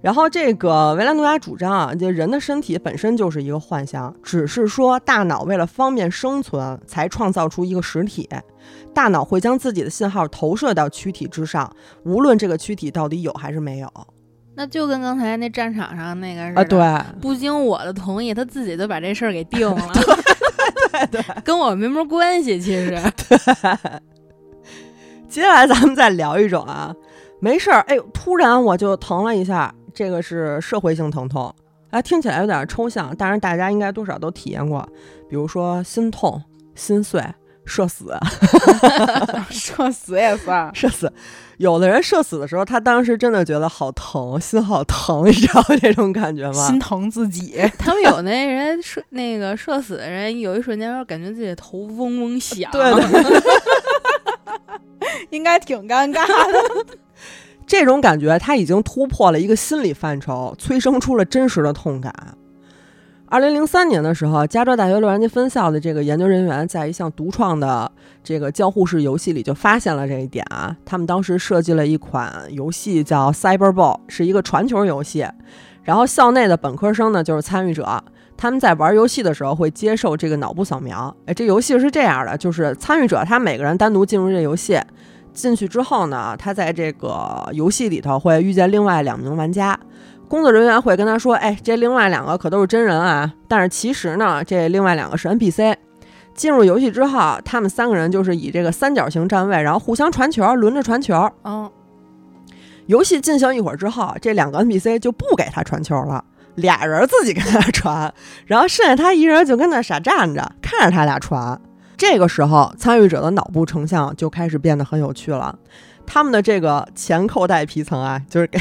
[0.05, 8.29] 然后这个维兰诺亚主张啊，就人的身体本身就是一个幻象，只是说大脑为了方便生存，才创造出一个实体。
[8.93, 13.91] 大脑会将自己的信号投射到躯体之上，无论这个躯体到底有还是没有。
[14.55, 16.85] 那就跟刚才那战场上那个似的。
[16.85, 19.89] 啊，对，不经我的同意，他自己就把这事儿给定了，
[20.93, 21.43] 对对对。
[21.43, 22.61] 跟我没什么关系。
[22.61, 22.91] 其实，
[23.27, 23.39] 对
[25.31, 26.95] 接下来咱们再聊一种啊，
[27.41, 31.55] 没事儿，哎呦，突然我就疼了一下，这个是社会性疼痛，
[31.91, 34.87] 啊，听起来有点抽象，但是大家应该多少都体验过，
[35.31, 36.43] 比如说心痛、
[36.75, 37.23] 心碎、
[37.65, 38.13] 社死、
[39.49, 40.75] 社死也算。
[40.75, 41.11] 社死。
[41.59, 46.67] 有的人社死的时候，他当时真的觉得好疼，心好疼，你知道 这种感觉吗？
[46.67, 52.69] 心疼自己， 他们有那人射那个社死的人，有一瞬间说感觉自己的头嗡嗡响。
[52.73, 53.43] 对对
[55.31, 56.87] 应该挺尴尬的。
[57.67, 62.13] 这种感觉，它已经突破了一个心理范畴，催生出了真实的痛感。
[63.27, 67.91] 二零零三年的时候，加州大学洛杉矶分校的这个研究人员在一项独创的
[68.23, 70.77] 这个交互式游戏里就发现了这一点啊。
[70.85, 75.27] 他们当时设计了一款游戏叫 Cyberball，是一个传球游戏。
[75.83, 78.05] 然后校内的本科生呢就是参与者，
[78.37, 81.15] 他们在玩游戏的时候会接受这个脑部扫描。
[81.27, 84.79] 哎，这游戏是这样的，就是参与者他每个人单独进入这游戏，
[85.35, 89.79] 进去之后呢，他在这个游戏里头会遇见另外两名玩家。
[90.27, 95.77] 工作人员会跟他说：“哎，这另外两个可都是真人啊！”但是其实呢，这另外两个是 NPC。
[96.35, 101.31] 进入游戏之后，他们三个人就是以这个三角形站位，然后互相传球，轮着传球。
[101.45, 101.71] 嗯，
[102.87, 106.25] 游戏进行一会儿之后，这两个 NPC 就不给他传球了，
[106.57, 108.13] 俩人自己跟他传，
[108.47, 111.61] 然后剩下他一人就跟那傻站着，看着他俩传。
[111.97, 115.57] 这个时候，参与者的脑部成像就开始变得很有趣了。
[116.07, 118.59] 他们的这个前扣带皮层啊， 就是给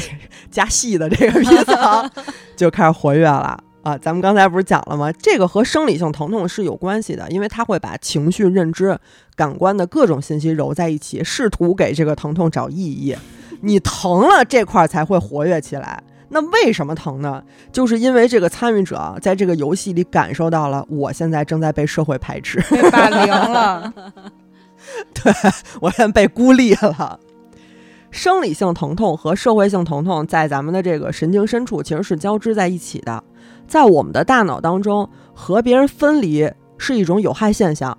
[0.50, 2.10] 加细的这个皮层，
[2.56, 3.98] 就开始活跃了啊。
[3.98, 5.12] 咱们刚才不是讲了吗？
[5.12, 8.98] 这个和生理性疼痛是有关系的，因为它会把情绪、认知、
[9.36, 13.16] 感官的各种信息揉在一起，试图给这个疼痛找意义。
[13.62, 16.02] 你疼了，这块儿才会活跃起来。
[16.34, 17.44] 那为什么疼呢？
[17.72, 23.94] 就是因为这个参与者在这个游戏里感受到了，我现在正在被社会排斥，被霸凌了。
[25.14, 25.32] 对
[25.80, 27.20] 我现在被孤立了。
[28.10, 33.24] 生理性疼痛和社会性疼痛在咱们的这个神经深处其实是交织在一起的，
[33.68, 37.98] 在我们的大脑当中，和别人分离是一种有害现象。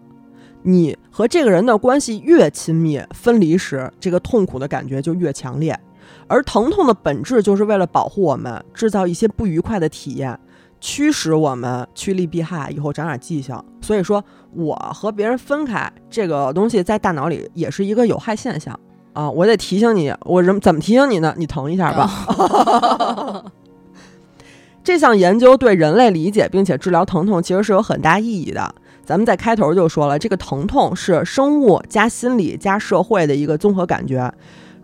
[0.63, 5.79] 你和这个人的关系越亲密，分离时这个痛苦的感觉就越强烈。
[6.35, 10.37] 而疼痛的本质就是为了保护我们，制造一些不愉快的体验，
[10.81, 13.57] 驱使我们趋利避害，以后长点记性。
[13.81, 18.77] 所以说，我和别人分开这个东西在大脑里也是一个有害现象
[19.13, 19.31] 啊！
[19.31, 21.33] 我得提醒你，我怎怎么提醒你呢？
[21.39, 23.45] 你疼一下吧。
[24.83, 28.75] 这项研究对人类理解并且治疗疼痛其实是有很大意义的。
[29.05, 34.35] 咱们在开头就说了，这个疼痛是生物加心理加社会的一个综合感觉。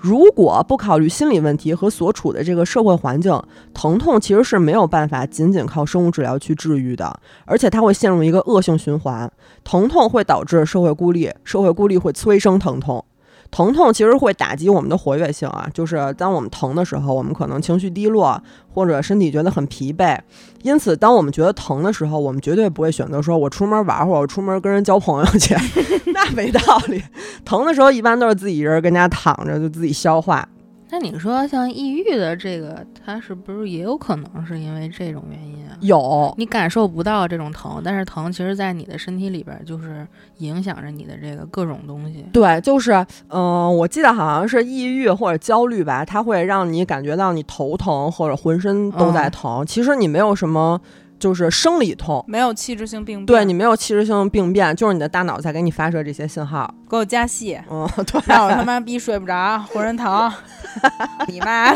[0.01, 3.39] 如果不考虑心理问题和所处的这个社会环境，
[3.75, 9.31] 疼痛其实是没有办法仅仅靠生物治疗去治愈的，而且它会陷入一个恶性循环。
[9.63, 13.05] 疼痛会导致社会孤立，社会孤立会催生疼痛。
[13.51, 18.41] 疼痛其实会打击我们的活跃性啊，就是当我们疼的时候，我们可能情绪低落，
[18.73, 20.17] 或者身体觉得很疲惫。
[20.63, 25.55] 因此，当我们觉得疼的时候，我们绝对不会选择说我出门玩会儿，我出门跟人交朋友去，
[26.15, 27.03] 那没道理。
[27.45, 30.49] 疼的时候，一般都是自己一人跟家躺着，就自己消化。
[30.93, 35.77] 那你说像抑郁的这个，它是不是也有可能是因为这种原因啊？
[35.81, 40.07] 有，你感受不到这种疼，但是疼其实在你的身体里边就是
[40.39, 42.27] 影响着你的这个各种东西。
[42.33, 50.81] 对，就是，嗯、我记得好像是抑郁或者焦虑吧，它会让你感觉到你头疼或者浑身都在疼，其实你没有什么。
[51.21, 56.75] 就是生理痛，没有器质性病变，对你没有器质性病变，就是你的大脑在给你发射这些信号。
[56.89, 60.33] 给我加戏，嗯， 对，让我他妈逼睡不着，浑身疼，
[61.29, 61.73] 你妈，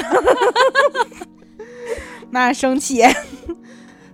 [2.31, 3.03] 妈生气。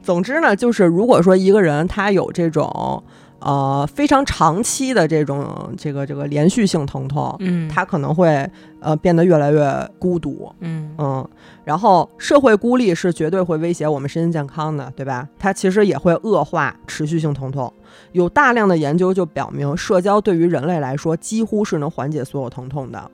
[0.03, 3.03] 总之呢，就是如果说一个人他有这种
[3.41, 8.49] 呃非常长期的这种这个这个连续性疼痛，嗯，他可能会
[8.81, 11.29] 呃变得越来越孤独，嗯嗯，
[11.65, 15.29] 然后社会孤立是绝对会威胁我们身心健康的，对吧？
[15.39, 17.73] 它其实也会恶化持续性疼痛。
[18.13, 23.11] 有大量的研究就表明，社交对于人类来说几乎是能缓解所有疼痛的。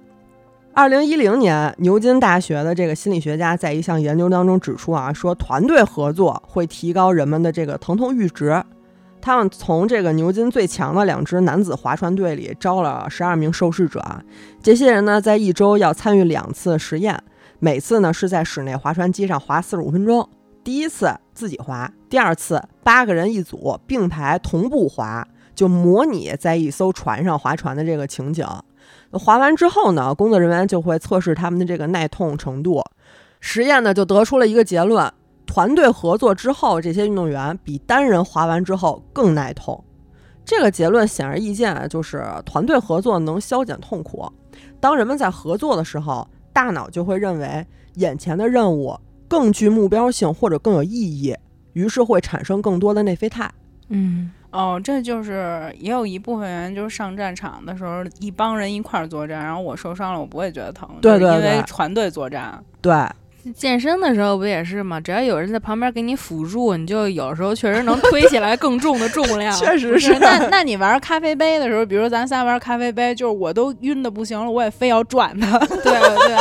[0.75, 8.63] 二零一零年，牛津大学的这个心理学家在一项研究当中指出啊，说团队合作会提高人们的这个疼痛阈值。
[9.27, 14.23] 他们从这个牛津最强的两支男子划船队里招了十二名受试者啊，
[14.63, 17.21] 这些人呢在一周要参与两次实验，
[17.59, 20.29] 每次呢是在室内划船机上划四十五分钟。
[20.63, 28.47] 第一次自己划，第二次八个人一组并排同步划，就模拟在一艘船上划船的这个情景。
[29.11, 32.81] 划完之后呢，工作人员就会测试他们的这个耐痛程度。
[33.41, 35.13] 实验呢就得出了一个结论：
[35.57, 39.83] 团队合作之后，这些运动员比单人滑完之后更耐痛。
[40.45, 44.31] 这个结论显而易见，就是团队合作能消减痛苦。
[44.79, 48.95] 当人们在合作的时候，大脑就会认为眼前的任务
[49.27, 51.35] 更具目标性或者更有意义，
[51.73, 53.51] 于是会产生更多的内啡肽。
[53.89, 62.63] 嗯哦，这就是也有一部分人就是上战场的时候，一帮人一块儿作战，然后我受伤了，我不会觉得疼，对对就是因为团队作战。
[62.83, 62.95] 对，
[63.55, 65.01] 健身的时候不也是吗？
[65.01, 69.55] 只要有人在旁边给你辅助，你就有时候确实能推起来更重的重量。
[69.57, 70.19] 确实不是。
[70.19, 75.59] 那那你玩咖啡杯的时候，比如咱仨玩咖啡杯，就是我都晕的不行了，我也非要转它。
[75.67, 76.37] 对对，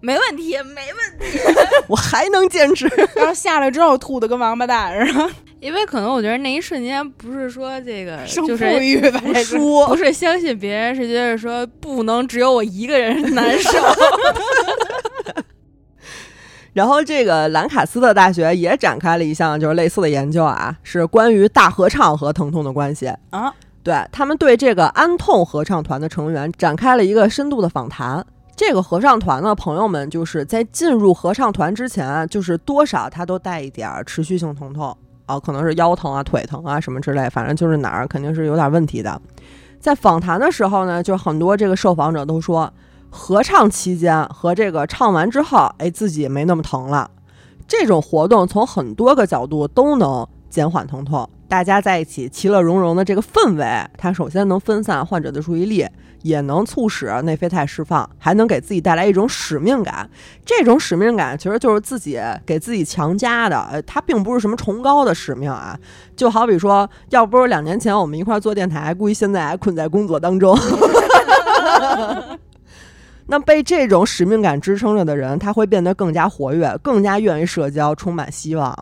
[0.00, 1.38] 没问题，没问题。
[1.88, 2.86] 我还能坚持。
[3.14, 5.30] 然后下来之后吐的跟王八蛋似的，
[5.60, 13.70] 因为可能我觉得那一瞬间不是说这个胜负就是不是相信别人，是觉得说不能只有我一个人难受。
[16.72, 23.12] 然后，这个兰卡斯特大学也展开了一项就是类似的研究啊，是关于大合唱和疼痛的关系。
[23.30, 23.52] 啊，
[23.82, 28.24] 对他们对这个安痛合唱团的成员展开了一个深度的访谈。
[28.54, 39.20] 这个合唱团的朋友们，就是在进入合唱团之前啊，就是多少他都带一点儿持续性疼痛啊，可能是腰疼啊、腿疼啊什么之类，反正就是哪儿肯定是有点问题的。
[39.80, 42.70] 在访谈的时候呢，就很多这个受访者都说，
[43.10, 47.10] 合唱期间和这个唱完之后，哎，自己没那么疼了。
[47.68, 51.28] 这种活动从很多个角度都能减缓疼痛。
[51.48, 55.84] 大家在一起其乐融融的这个氛围，它首先能分散患者的注意力，
[56.22, 60.08] 也能促使内啡肽释放，还能给自己带来一种使命感。
[60.44, 65.76] 这种使命感其实就是自己给自己强加的，它并不是什么崇高的使命啊。
[66.14, 70.56] 就好比说，要不是两年前我们一块儿做电台，估计现在还困在工作当中。
[73.30, 78.76] 那被这种使命感支撑着的人，他会变得更加活跃，更加愿意社交，充满希望。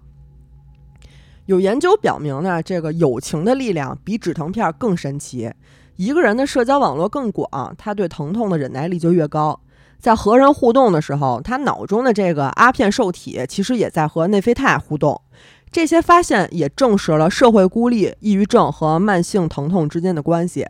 [1.45, 5.53] 有研究表明呢，这个友情的力量比止疼片更神奇。
[5.97, 9.61] 一个人的社交网络更广，他对疼痛的忍耐力就越高。
[9.99, 15.21] 在和人互动的时候，他脑中的这个阿片受体其实也在和内啡肽互动。
[15.71, 20.67] 这些发现也证实了社会孤立、抑郁症和慢性疼痛之间的关系。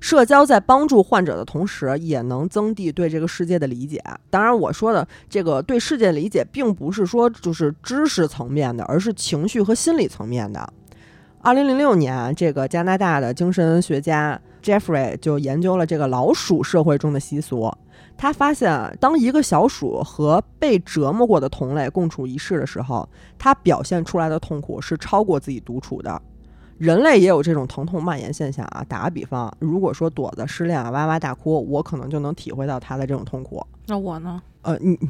[0.00, 4.02] 社交在帮助患者的同时，也能增递对这个世界的理解。
[4.30, 10.72] 当然，我说的这个对世界理解，并不是说就是知识层面的，而是情绪和心理层面的。
[11.42, 17.70] 二零零六年，这个加拿大的精神学家 Jeffrey 就研究了这个老鼠社会中的习俗。
[18.16, 23.08] 他发现，当一个小鼠和被折磨过的同类共处一室的时候，
[23.38, 26.20] 它表现出来的痛苦是超过自己独处的。
[26.80, 28.82] 人类也有这种疼痛蔓延现象啊。
[28.88, 33.62] 打个比方，如果说朵子失恋啊，哇哇大哭，我可能就能体会到她的这种痛苦。
[33.86, 34.40] 那我呢？
[34.62, 35.08] 呃，你你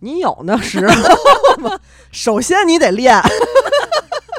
[0.00, 1.78] 你有那时候吗？
[2.10, 3.16] 首先你得练，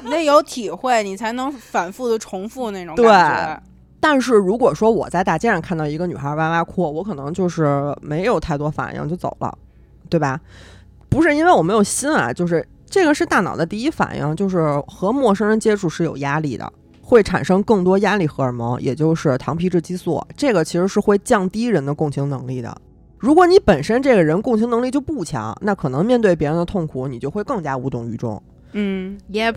[0.04, 3.64] 你得有体会，你才能反复的重复那种对感
[4.00, 9.58] 但是如果说我在大街上看到一个女孩哇哇哭，我可能就是没有太多反应就走了，
[10.10, 10.40] 对吧？
[11.10, 16.72] 不是因为我没有心啊，就是这个是大脑的第一反应，就是和陌生人接触是有压力的，
[17.02, 22.76] 会产生更多压力荷尔蒙，也就是糖皮质激素，这个其实是会降低人的共情能力的。
[23.18, 28.42] 如果你本身这个人共情能力就不强，那可能面对别人的痛苦，你就会更加无动于衷。
[28.74, 29.56] 嗯，Yep，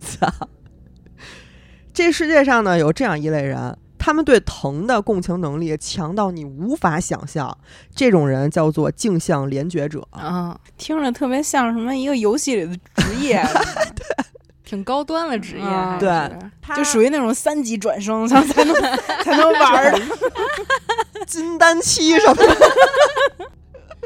[0.00, 0.28] 操！
[1.92, 7.56] 这世界上呢有这样一类人，他们对疼的共情能力强到你无法想象。
[7.94, 10.04] 这种人叫做镜像联觉者。
[10.10, 13.40] 啊，听着特别像什么一个游戏里的职业，
[14.66, 18.74] 挺高端的职业，对就属于那种三级转生才才能
[19.22, 20.00] 才能玩儿的。
[21.24, 22.56] 金丹期什么的。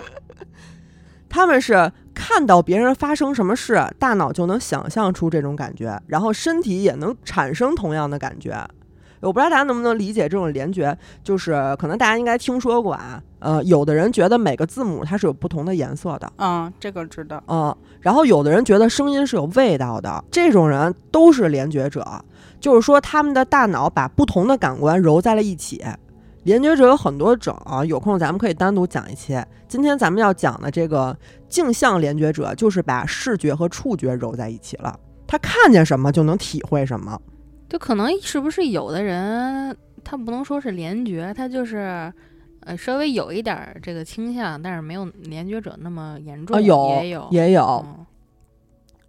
[1.31, 8.55] 他们是看到别人发生什么事，大脑就能想象出这种感觉，然后身体也能产生同样的感觉。
[9.27, 17.43] 我不知道大家能不能理解这种联觉，就是可能大家应该听说过啊，呃，有的人觉得每个字母它是有不同的颜色的，嗯，这个知道。
[17.49, 22.07] 嗯，然后有的人觉得声音是有味道的，这种人都是联觉者，
[22.61, 25.85] 就是说他们的大脑把不同的感官揉在了一起。
[26.45, 29.45] 联觉者有很多种啊，有空咱们可以单独讲一些。
[29.67, 31.17] 今天咱们要讲的这个
[31.49, 34.97] 镜像联觉者，就是把视觉和触觉揉在一起了，
[35.27, 37.21] 他看见什么就能体会什么。
[37.69, 42.13] 就可能是不是有的人他不能说是联觉，他就是
[42.61, 48.07] 呃稍微有一点儿这个倾向，但是没有联觉者那么严重，啊，有也有也有，嗯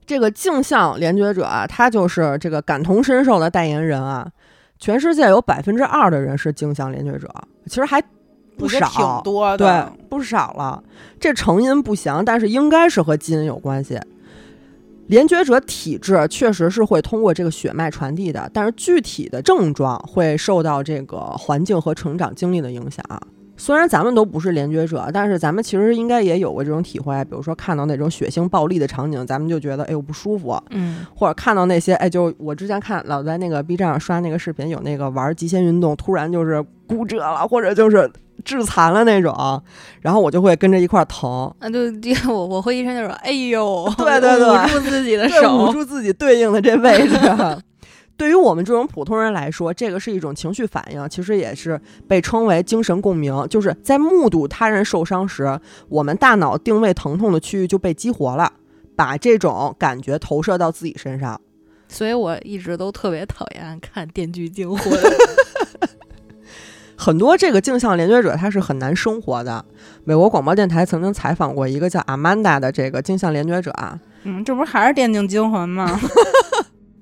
[0.05, 4.31] 这个镜像联觉者啊，他就是这个感同身受的代言人啊。
[4.79, 7.27] 全世界有百分之二的人是镜像联觉者，
[7.65, 7.99] 其实还
[8.55, 10.83] 不少，挺多对。，不少了。
[11.19, 13.99] 这成因不详，但是应该是和基因有关系。
[15.07, 23.03] 联觉者体质确实是会通过这个血脉传递的，但是具体的症状会受到这个环境和成长经历的影响。
[23.57, 38.09] 虽然咱们都不是联觉者，但是咱们其实应该也有过这种体会，比如说看到那种血腥暴力的场景，咱们就觉得哎呦不舒服，嗯，或者看到那些哎，就我之前看老在那个 B 站上刷那个视频，有那个玩极限运动突然就是骨折了，或者就是
[38.45, 39.61] 致残了那种，
[40.01, 47.17] 然后我就会跟着一块儿疼，啊就就我我会一声就说哎呦，对对对捂住自己的手捂，住自己对应的这位置。
[48.17, 53.47] 对于我们这种普通人来说，这个是一种情绪反应，其实也是被称为精神共鸣。
[53.47, 58.51] 就是在目睹他人受伤时，我们大脑定位疼痛的区域就被激活了，
[58.95, 61.39] 把这种感觉投射到自己身上。
[61.87, 64.91] 所以我一直都特别讨厌看《电锯惊魂》
[66.97, 69.63] 很多这个镜像联觉者他是很难生活的。
[70.03, 75.97] 美国广播电台曾经采访过一个叫阿曼达的这个镜像联觉者啊，嗯，这不是还是电竞惊魂吗？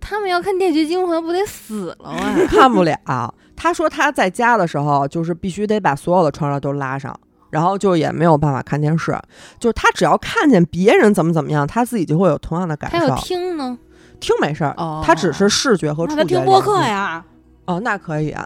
[0.07, 2.35] 他们要看《电锯惊魂》，不得死了啊！
[2.47, 3.33] 看不了。
[3.55, 9.17] 他说他在家的时候就是必须得把所有的窗帘都拉上，然后就也没有办法看电视。
[9.59, 13.23] 就是他只要看见别人怎么怎么样，他自己就会有同样的感他要受。
[13.23, 13.75] 听呢，
[14.19, 16.35] 听没事儿，哦，他只是视觉和触觉他觉。
[16.37, 16.79] 听播客。
[16.81, 17.25] 呀。
[17.65, 18.45] 哦，那可以啊。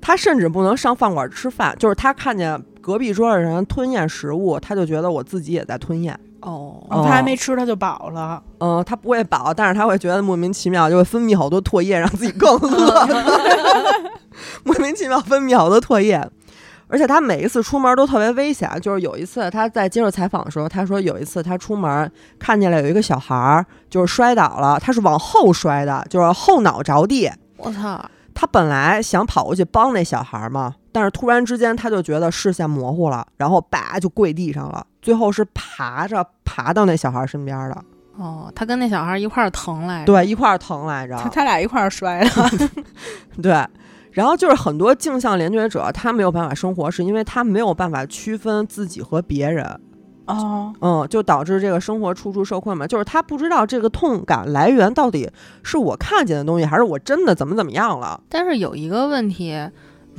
[0.00, 6.18] 他甚至不能上饭馆吃饭，就是他看见隔壁桌的人吞咽食物，他就觉得我自己也在吞咽。
[6.40, 8.42] 哦，哦他还没吃，他就饱了。
[8.60, 13.06] 嗯，他不会饱，但是他会觉得莫名其妙，就会分泌好多唾液，让自己更饿。
[14.64, 16.26] 莫名其妙分泌好多唾液，
[16.88, 18.70] 而且他每一次出门都特别危险。
[18.80, 27.30] 就是有一次他在接受采访的时候，他说有一次他出门看见了有一个小孩儿，就是摔倒了，他是往后摔的，就是后脑着地。
[27.58, 28.02] 我操，
[28.34, 37.84] 他本来想跑过去帮那小孩嘛，但是突然之间他就觉得视线模糊了，然后叭就跪地上了，最后是爬着爬到那小孩身边的，
[38.16, 42.50] 哦，他跟那小孩一块儿疼来着，对，一块儿疼来着，他他俩一块儿摔的。
[43.42, 43.66] 对。
[44.12, 49.64] 然后就是很多镜像联觉者，他没有办法生活，是因为他没有办法区分自己和别人，
[50.26, 52.84] 哦，嗯，就导致这个生活处处受困嘛。
[52.88, 55.30] 就是他不知道这个痛感来源到底
[55.62, 58.20] 是我看见的东西，还是我真的怎么怎么样了。
[58.28, 59.56] 但是有一个问题，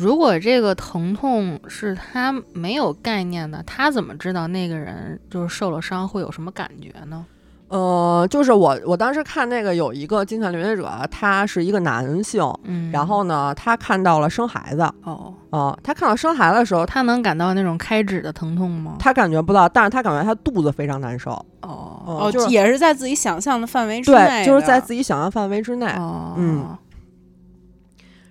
[0.02, 7.24] 如果这个疼痛是他没有概念的，他怎么知道那个人就是受了伤会有什么感觉呢？
[7.68, 18.96] 呃，就是我我当时看那个有一个镜像联觉者，他是一个男性，嗯，然后呢，他看到了生孩子，哦，啊、他看到生孩子的时候，他他能感到那种开指的疼痛吗？
[19.00, 21.32] 他感觉不到，但是他感觉他肚子非常难受，
[21.62, 25.86] 哦，哦，就是也是在自己想象的范围之内对，就是在自己想象范围之内。
[25.94, 26.78] 哦，嗯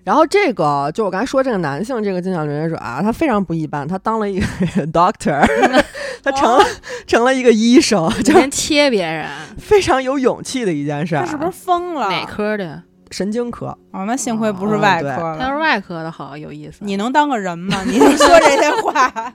[0.05, 4.47] 然后这个就我刚才说这个男性这个精神领域者啊，他非常不一般，他当了一个
[4.93, 5.47] doctor，
[6.23, 6.65] 他成了、
[7.07, 9.29] 成了一个医生，就先切别人，
[9.59, 11.25] 非常有勇气的一件事儿。
[11.25, 12.09] 他是不是疯了？
[12.09, 12.83] 哪科的？
[13.11, 13.67] 神经科？
[13.91, 15.59] 哦，那幸亏不是外科他要是。
[15.59, 17.83] 外科的好有意思，你能当个人吗？
[17.85, 19.33] 你说这些话，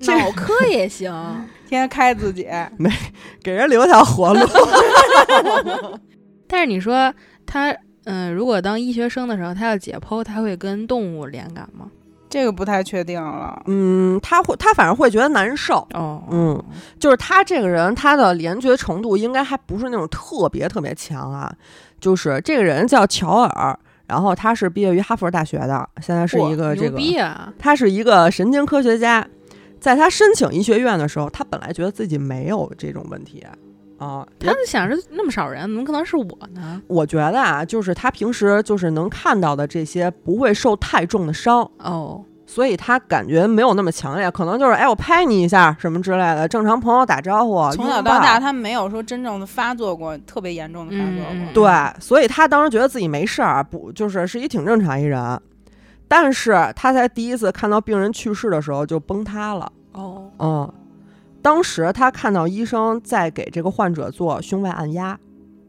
[0.00, 1.12] 脑科也行。
[1.68, 2.90] 天天开自己，没
[3.42, 4.40] 给人留条活路。
[6.46, 7.12] 但是你说
[7.46, 7.74] 他，
[8.04, 11.90] 嗯、如果当医学生的时候，他要解剖，他会跟动物连感吗？
[12.28, 13.62] 这个不太确定了。
[13.66, 15.86] 嗯，他会，他反正会觉得难受。
[15.94, 16.60] 哦，嗯，
[16.98, 21.54] 就是他这个人，他的联觉程度应该还不是那种特别特别强啊。
[22.00, 26.98] 就是这个人叫乔尔，然后他是毕业于哈佛大学的，现在是一个这个！
[27.56, 29.26] 他是一个神经科学家。
[29.78, 33.40] 在他申请医学院的时候，他本来觉得自己没有这种问题
[34.04, 34.26] 啊。
[34.38, 36.80] 他们想着那么少人，怎么可能是我呢？
[36.86, 51.26] 我觉得啊，就是他平时就是能看到的这些不会受太重的伤，哦，所以他感觉没有那么强烈，可能就是哎我拍你一下什么之类的，正常朋友打招呼，从小到大，他没有说真正的发作过，特别严重的发作过。
[51.30, 51.48] 嗯。
[51.54, 55.40] 对，所以他当时觉得自己没事儿，不就是是一挺正常一人，
[56.06, 60.72] 但是他在第一次看到病人去世的时候就崩塌了，哦，嗯，
[61.44, 65.18] 当时他看到医生在给这个患者做胸外按压，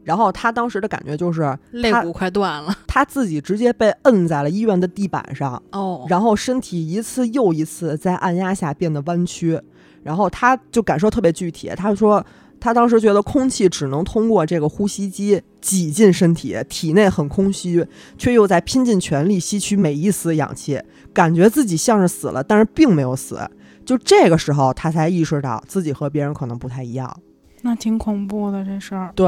[0.04, 2.74] 然后他当时的感觉就是肋骨快断了。
[2.88, 9.60] 他自己直接被摁在了医院的地板上，哦，然后身体一次又一次在按压下变得弯曲，
[10.02, 11.70] 然后他就感受特别具体。
[11.76, 12.24] 他说
[12.58, 20.80] 他当时觉得空气只能通过这个呼吸机挤进身体，体内很空虚，却又在拼尽全力吸取每一丝氧气，
[21.12, 23.38] 感觉自己像是死了，但是并没有死。
[23.86, 27.16] 就这个时候，他才意识到自己和别人可能不太一样。
[27.62, 29.10] 那挺恐怖的这事儿。
[29.14, 29.26] 对，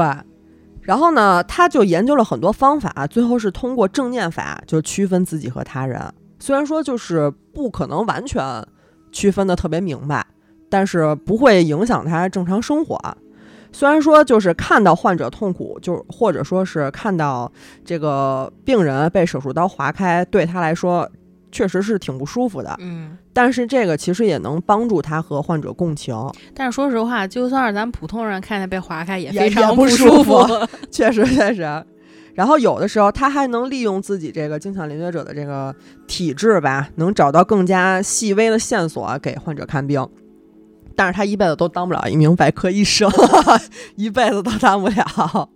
[0.81, 5.99] 然后呢，他就研究了很多方法，最后是通过正念法就区分自己和他人。
[6.39, 8.43] 虽然说就是不可能完全
[9.11, 10.25] 区分的特别明白，
[10.69, 12.99] 但是不会影响他正常生活。
[13.71, 17.51] 虽然说就是看到患者痛苦，就或者说是看到
[17.83, 21.09] 这个病人被手术刀划开，对他来说
[21.51, 22.75] 确实是挺不舒服的。
[22.79, 26.15] 嗯，但是这个其实也能帮助他和患者共情。
[26.53, 30.45] 但是说实话，就算是咱普通人看见被划开，也也非常不舒舒服
[30.91, 31.85] 确实确实。
[32.35, 35.75] 然后有的时候他还能利用自己这个精巧联觉者的这个
[36.07, 40.07] 体质吧，能找到更加细微的线索给患者看病。
[40.95, 43.09] 但是他一辈子都当不了一名外科医生，
[43.95, 45.49] 一辈子都当不了。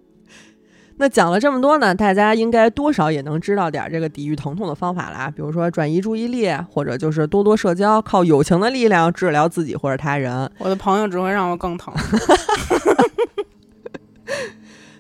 [0.98, 10.50] 那讲了这么多呢，大家应该多少也能知道点这个抵御疼痛的方法啦，比如说转移注意力，或者就是多多社交，靠友情的力量治疗自己或者他人。
[10.60, 11.94] 我的朋友只会让我更疼。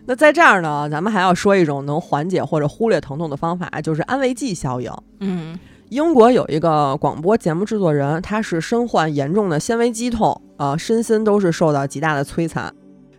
[0.05, 4.91] 那在这儿呢，咱们还要说一种能缓解或者忽略疼痛的方法，就是安慰剂效应。
[5.19, 5.57] 嗯，
[5.89, 12.73] 英国有一个广播节目制作人，他是身患严重的纤维肌痛，呃，身心都是受到极大的摧残。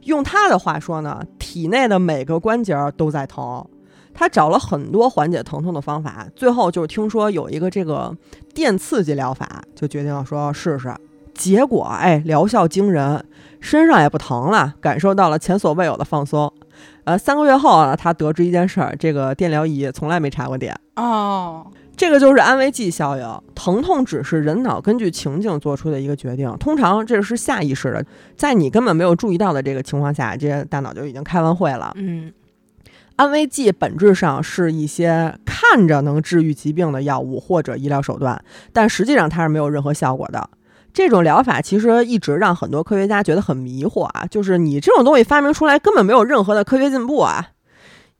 [0.04, 3.64] 用他的话说呢，体内的每个关节都在疼。
[4.16, 8.16] 他找了很多缓解疼痛的方法，最后就是听说有一个这个
[8.54, 10.94] 电刺激疗法，就决定说试试。
[11.34, 13.24] 结果哎，疗效惊人，
[13.58, 16.52] 身上也不疼了，感受到了前所未有的放松。
[17.02, 20.72] 呃，三个月后啊，他得知一件事儿，这个电疗仪从来没插过电。
[20.94, 28.04] 哦，这个就是安慰剂效应，疼痛只是人脑根据情境做出的一个决定，通常这是下意识的，
[28.36, 31.92] 在你根本没有注意到的这个情况下，这些大脑就已经开完会了。
[31.94, 32.32] 嗯，
[33.16, 38.42] 安慰剂本质上是一些看着能治愈疾病的药物或者医疗手段，
[38.72, 40.50] 但实际上它是没有任何效果的。
[40.92, 47.50] 这种疗法其实一直让很多科学家觉得很迷惑啊，就是你这种东西发明出来根本没有任何的科学进步啊。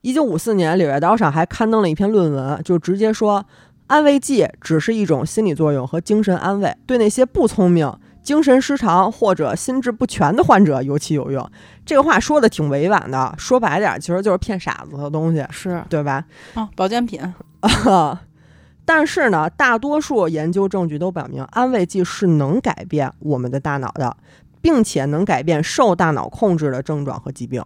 [0.01, 3.43] 一九五四年，《柳叶刀》上还刊登了一篇论文，就直接说
[3.87, 7.91] 安慰剂只是一种心理作用和精神安慰，对那些不聪明、
[8.23, 11.47] 精神失常或者心智不全的患者尤其有用。
[11.85, 16.25] 这个话说的挺委婉的，说白点儿，其实就是骗傻子的东西，是，对吧？
[16.55, 17.21] 哦，保健品。
[18.87, 24.15] 但是呢，大多数研究证据都表明，安慰剂是能改变我们的大脑的，
[24.61, 27.63] 并且能改变受大脑控制的症状和疾病。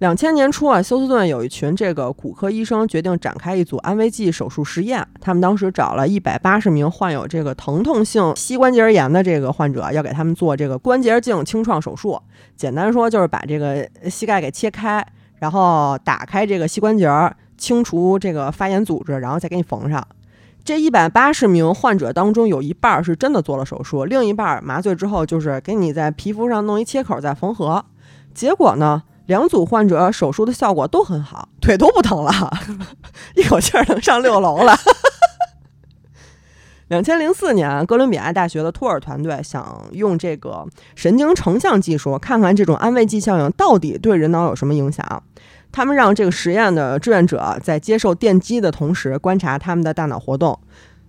[0.00, 5.06] 两千年初啊，休斯顿有一群这个骨科医生决定展开一组安慰剂手术实验。
[5.20, 12.20] 他们当时找了一百八十名患有这个疼痛性膝关节炎的这个患者，要给他们做这个关节镜清创手术。
[12.56, 17.08] 简单说就是把这个膝盖给切开，然后打开这个膝关节，
[17.56, 20.04] 清除这个发炎组织，然后再给你缝上。
[20.64, 27.84] 这一百八十名患者当中，有一半是真的做了手术，另一半麻醉之后就是给你在皮肤上弄一切口再缝合。
[28.34, 32.32] 结果呢，两组患者手术的效果都很好，腿都不疼了，
[33.36, 34.76] 一口气儿能上六楼了。
[36.88, 45.22] 两千零四年，哥伦比亚大学的托尔团队想用这个神经成像技术，看看这种安慰剂效应到底对人脑有什么影响。
[45.72, 50.60] 他们让这个实验的志愿者在接受电击的同时，观察他们的大脑活动。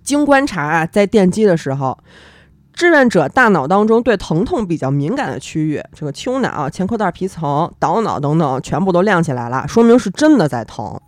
[0.01, 1.97] 经观察，在电击的时候，
[2.76, 10.99] 志愿者大脑当中对疼痛比较敏感的区域，这个丘脑、前扣带皮层、导脑等等，全部都亮起来了，说明是真的在疼。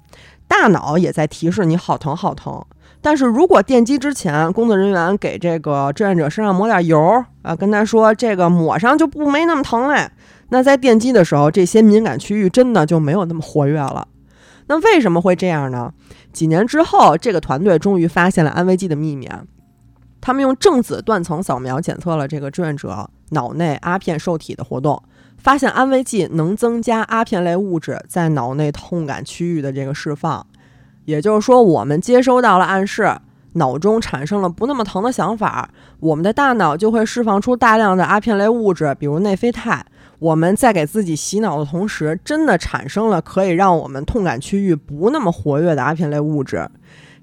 [0.48, 2.64] 大脑也在提示你好疼好疼。
[3.02, 10.10] 但是如果电击之前，工作人员给这个志愿者身上抹点油啊，跟他说这个抹上就不没那么疼嘞，
[10.50, 14.08] 那在电击的时候，这些敏感区域真的就没有那么活跃了。
[14.68, 15.92] 那为什么会这样呢？
[16.32, 19.30] 几年之后，这个团队终于发现了安慰剂的秘密。
[20.28, 25.02] 他们用正子断层扫描检测了这个志愿者脑内阿片受体的活动，
[25.38, 30.46] 发现安慰剂能增加阿片类物质在脑内痛感区域的这个释放。
[31.06, 33.10] 也就是说，我们接收到了暗示，
[33.54, 35.70] 脑中产生了不那么疼的想法，
[36.02, 39.86] 我们的大脑就会释放出大量的阿片类物质，比如内啡肽。
[40.20, 46.70] 我们在给自己洗脑的同时，真的产生了可以让我们痛感区域不那么活跃的阿片类物质。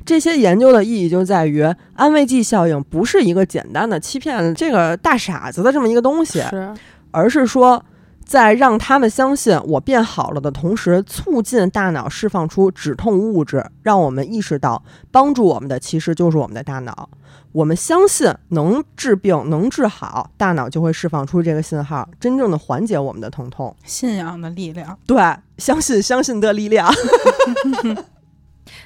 [0.04, 1.62] 这些研究的意义就在于，
[1.94, 6.74] 安慰剂效应不是一个简单的欺骗这个大傻子的这么一个东西，是
[7.10, 7.84] 而是说。
[8.26, 17.10] 在让他们相信我变好了的同时，促进大脑释放出止痛物质，让我们意识到帮助我们的其实就是我们的大脑。
[17.52, 23.76] 我们相信能治病、能治好，大脑就会释放出这个信号，真正的缓解我们的疼痛。
[23.84, 25.18] 信仰的力量，对，
[25.58, 26.90] 相信相信的力量。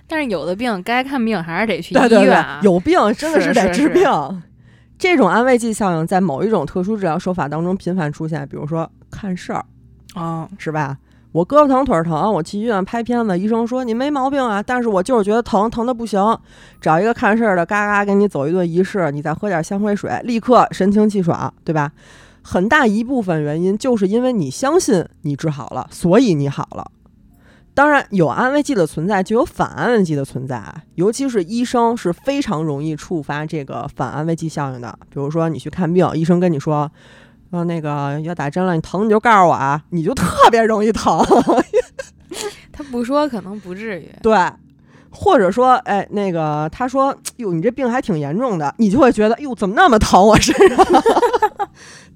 [0.08, 4.42] 但是有的病该看病还是得去医对对对院啊，，有病真的是得治是是病。
[4.98, 9.64] 这种安慰剂效应在某一种特殊治疗手法当中频繁出现，比如说看事儿。
[10.14, 10.96] 哦，是吧？
[11.30, 16.20] 我胳膊疼腿儿疼，我去医院拍片子，医生说你没毛病啊，但是我就是觉得疼，疼的不行。
[16.80, 21.92] 找一个看事儿的，嘎嘎给你走一顿仪式，你再喝点香灰水，立刻神清气爽，对吧？
[22.42, 26.90] 很大一部分原因就是因为你相信你治好了，所以你好了。
[27.78, 30.82] 当然，有安慰剂的存在，就有反安慰剂的存在啊。
[30.96, 34.98] 尤其是医生是非常容易触发这个反安慰剂效应的。
[35.08, 36.90] 比如说，你去看病，医生跟你说，
[37.52, 41.24] 说那个要打针了，你疼你就告诉我啊，你就特别容易疼。
[42.72, 44.10] 他不说可能不至于。
[44.22, 44.36] 对，
[45.10, 50.84] 或者说，哎，那个他说，哟，你这病还挺严重的，你就会觉得，哟，怎么那么疼我身上？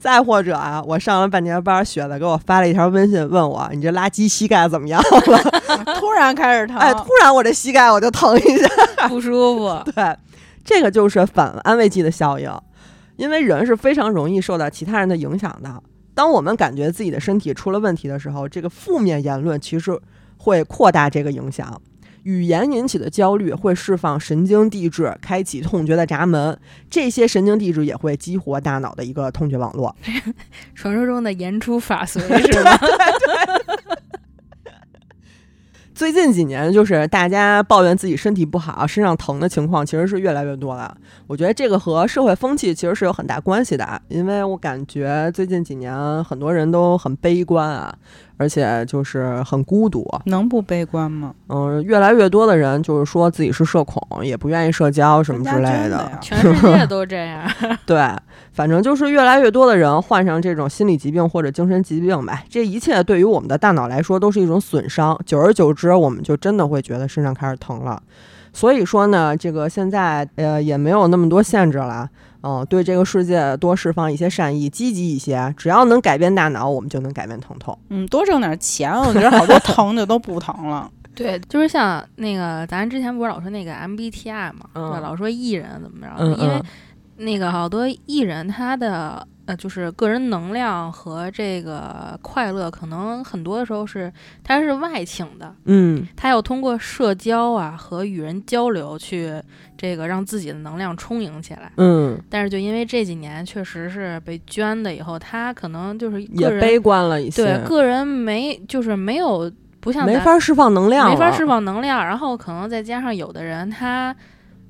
[0.03, 5.39] 再或者啊，我上了半年班，雪子给我发了一条微信，问我你这垃圾膝盖怎么样了？
[6.01, 9.09] 突然开始疼，哎，突然我这膝盖我就疼一下。
[9.09, 10.17] 不舒服， 对，
[10.65, 12.51] 这个就是反安慰剂的效应，
[13.15, 15.81] 因为人是非常容易受到其他人的影响的。
[16.15, 19.97] 当我们感觉自己的身体出了问题的时候，这个负面言论其实
[20.37, 21.81] 会扩大这个影响。
[22.25, 26.57] 语言引起的焦虑会释放神经递质，开启痛觉的闸门，
[26.89, 29.95] 这些神经递质也会激活大脑的一个痛觉网络。
[30.75, 32.79] 传说中的言出法随是吧？
[35.95, 40.97] 最近几年，就是大家抱怨自己身体不好、身上疼的情况，其实是越来越多了。
[41.29, 47.95] 我觉得这个和社会风气其实是有很大关系的啊，因为我感觉最近几年很多人都很悲观啊，
[48.43, 50.05] 而且就是很孤独。
[50.25, 51.33] 能不悲观吗？
[51.49, 56.11] 嗯，越来越多的人就是说自己是社恐，也不愿意社交什么之类的。
[56.21, 57.49] 全世界都这样。
[57.87, 58.05] 对，
[58.53, 62.45] 反正就是越来越多的人患上这种心理疾病或者精神疾病呗。
[62.49, 68.03] 这一切对于我们的大脑来说都是一种损伤，久而久之，我们就真的会觉得身上开始疼了。
[68.53, 72.07] 所以说呢，这个现在呃也没有那么多限制了，
[72.43, 77.77] 嗯、对这个世界多释放一些善意，积极一些，只要能改变大脑，我们就能改变疼痛。
[77.89, 80.91] 嗯，多挣点钱，我觉得好多疼就都不疼了。
[81.15, 85.01] 对，就是像那个咱之前不是老说那个 MBTI 嘛，嗯对吧？
[85.01, 86.65] 老说艺人怎么着因为嗯
[87.19, 94.13] 那个好多艺人他的呃，就是个人能量和这个快乐，可能很多的时候是
[94.45, 99.35] 他是外倾的，嗯他要通过社交啊和与人交流去
[99.77, 101.73] 这个让自己的能量充盈起来。
[101.77, 114.15] 嗯，但是就因为这几年确实是被捐的以后，他可能就是也悲观了一些，对个人没就是没有不像咱没法释放能量，没法释放能量，然后可能再加上有的人他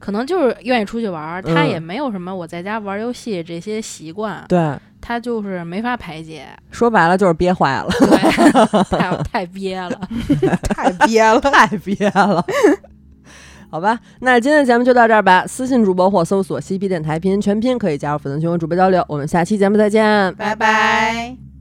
[0.03, 10.01] 可能就是愿意出去玩儿，他嗯也没有什么我在家玩游戏这些习惯，对，他就是没法排解，说白了就是憋坏了，对， 太 太憋了。
[10.75, 11.41] 太憋了。
[11.41, 12.45] 太憋了。
[13.71, 15.47] 好吧，那今天的节目就到这儿吧。
[15.47, 19.05] 私信主播或搜索“西皮电台”拼音全拼，可以加入粉丝群和主播交流。
[19.09, 21.52] 我们下期节目再见，拜拜。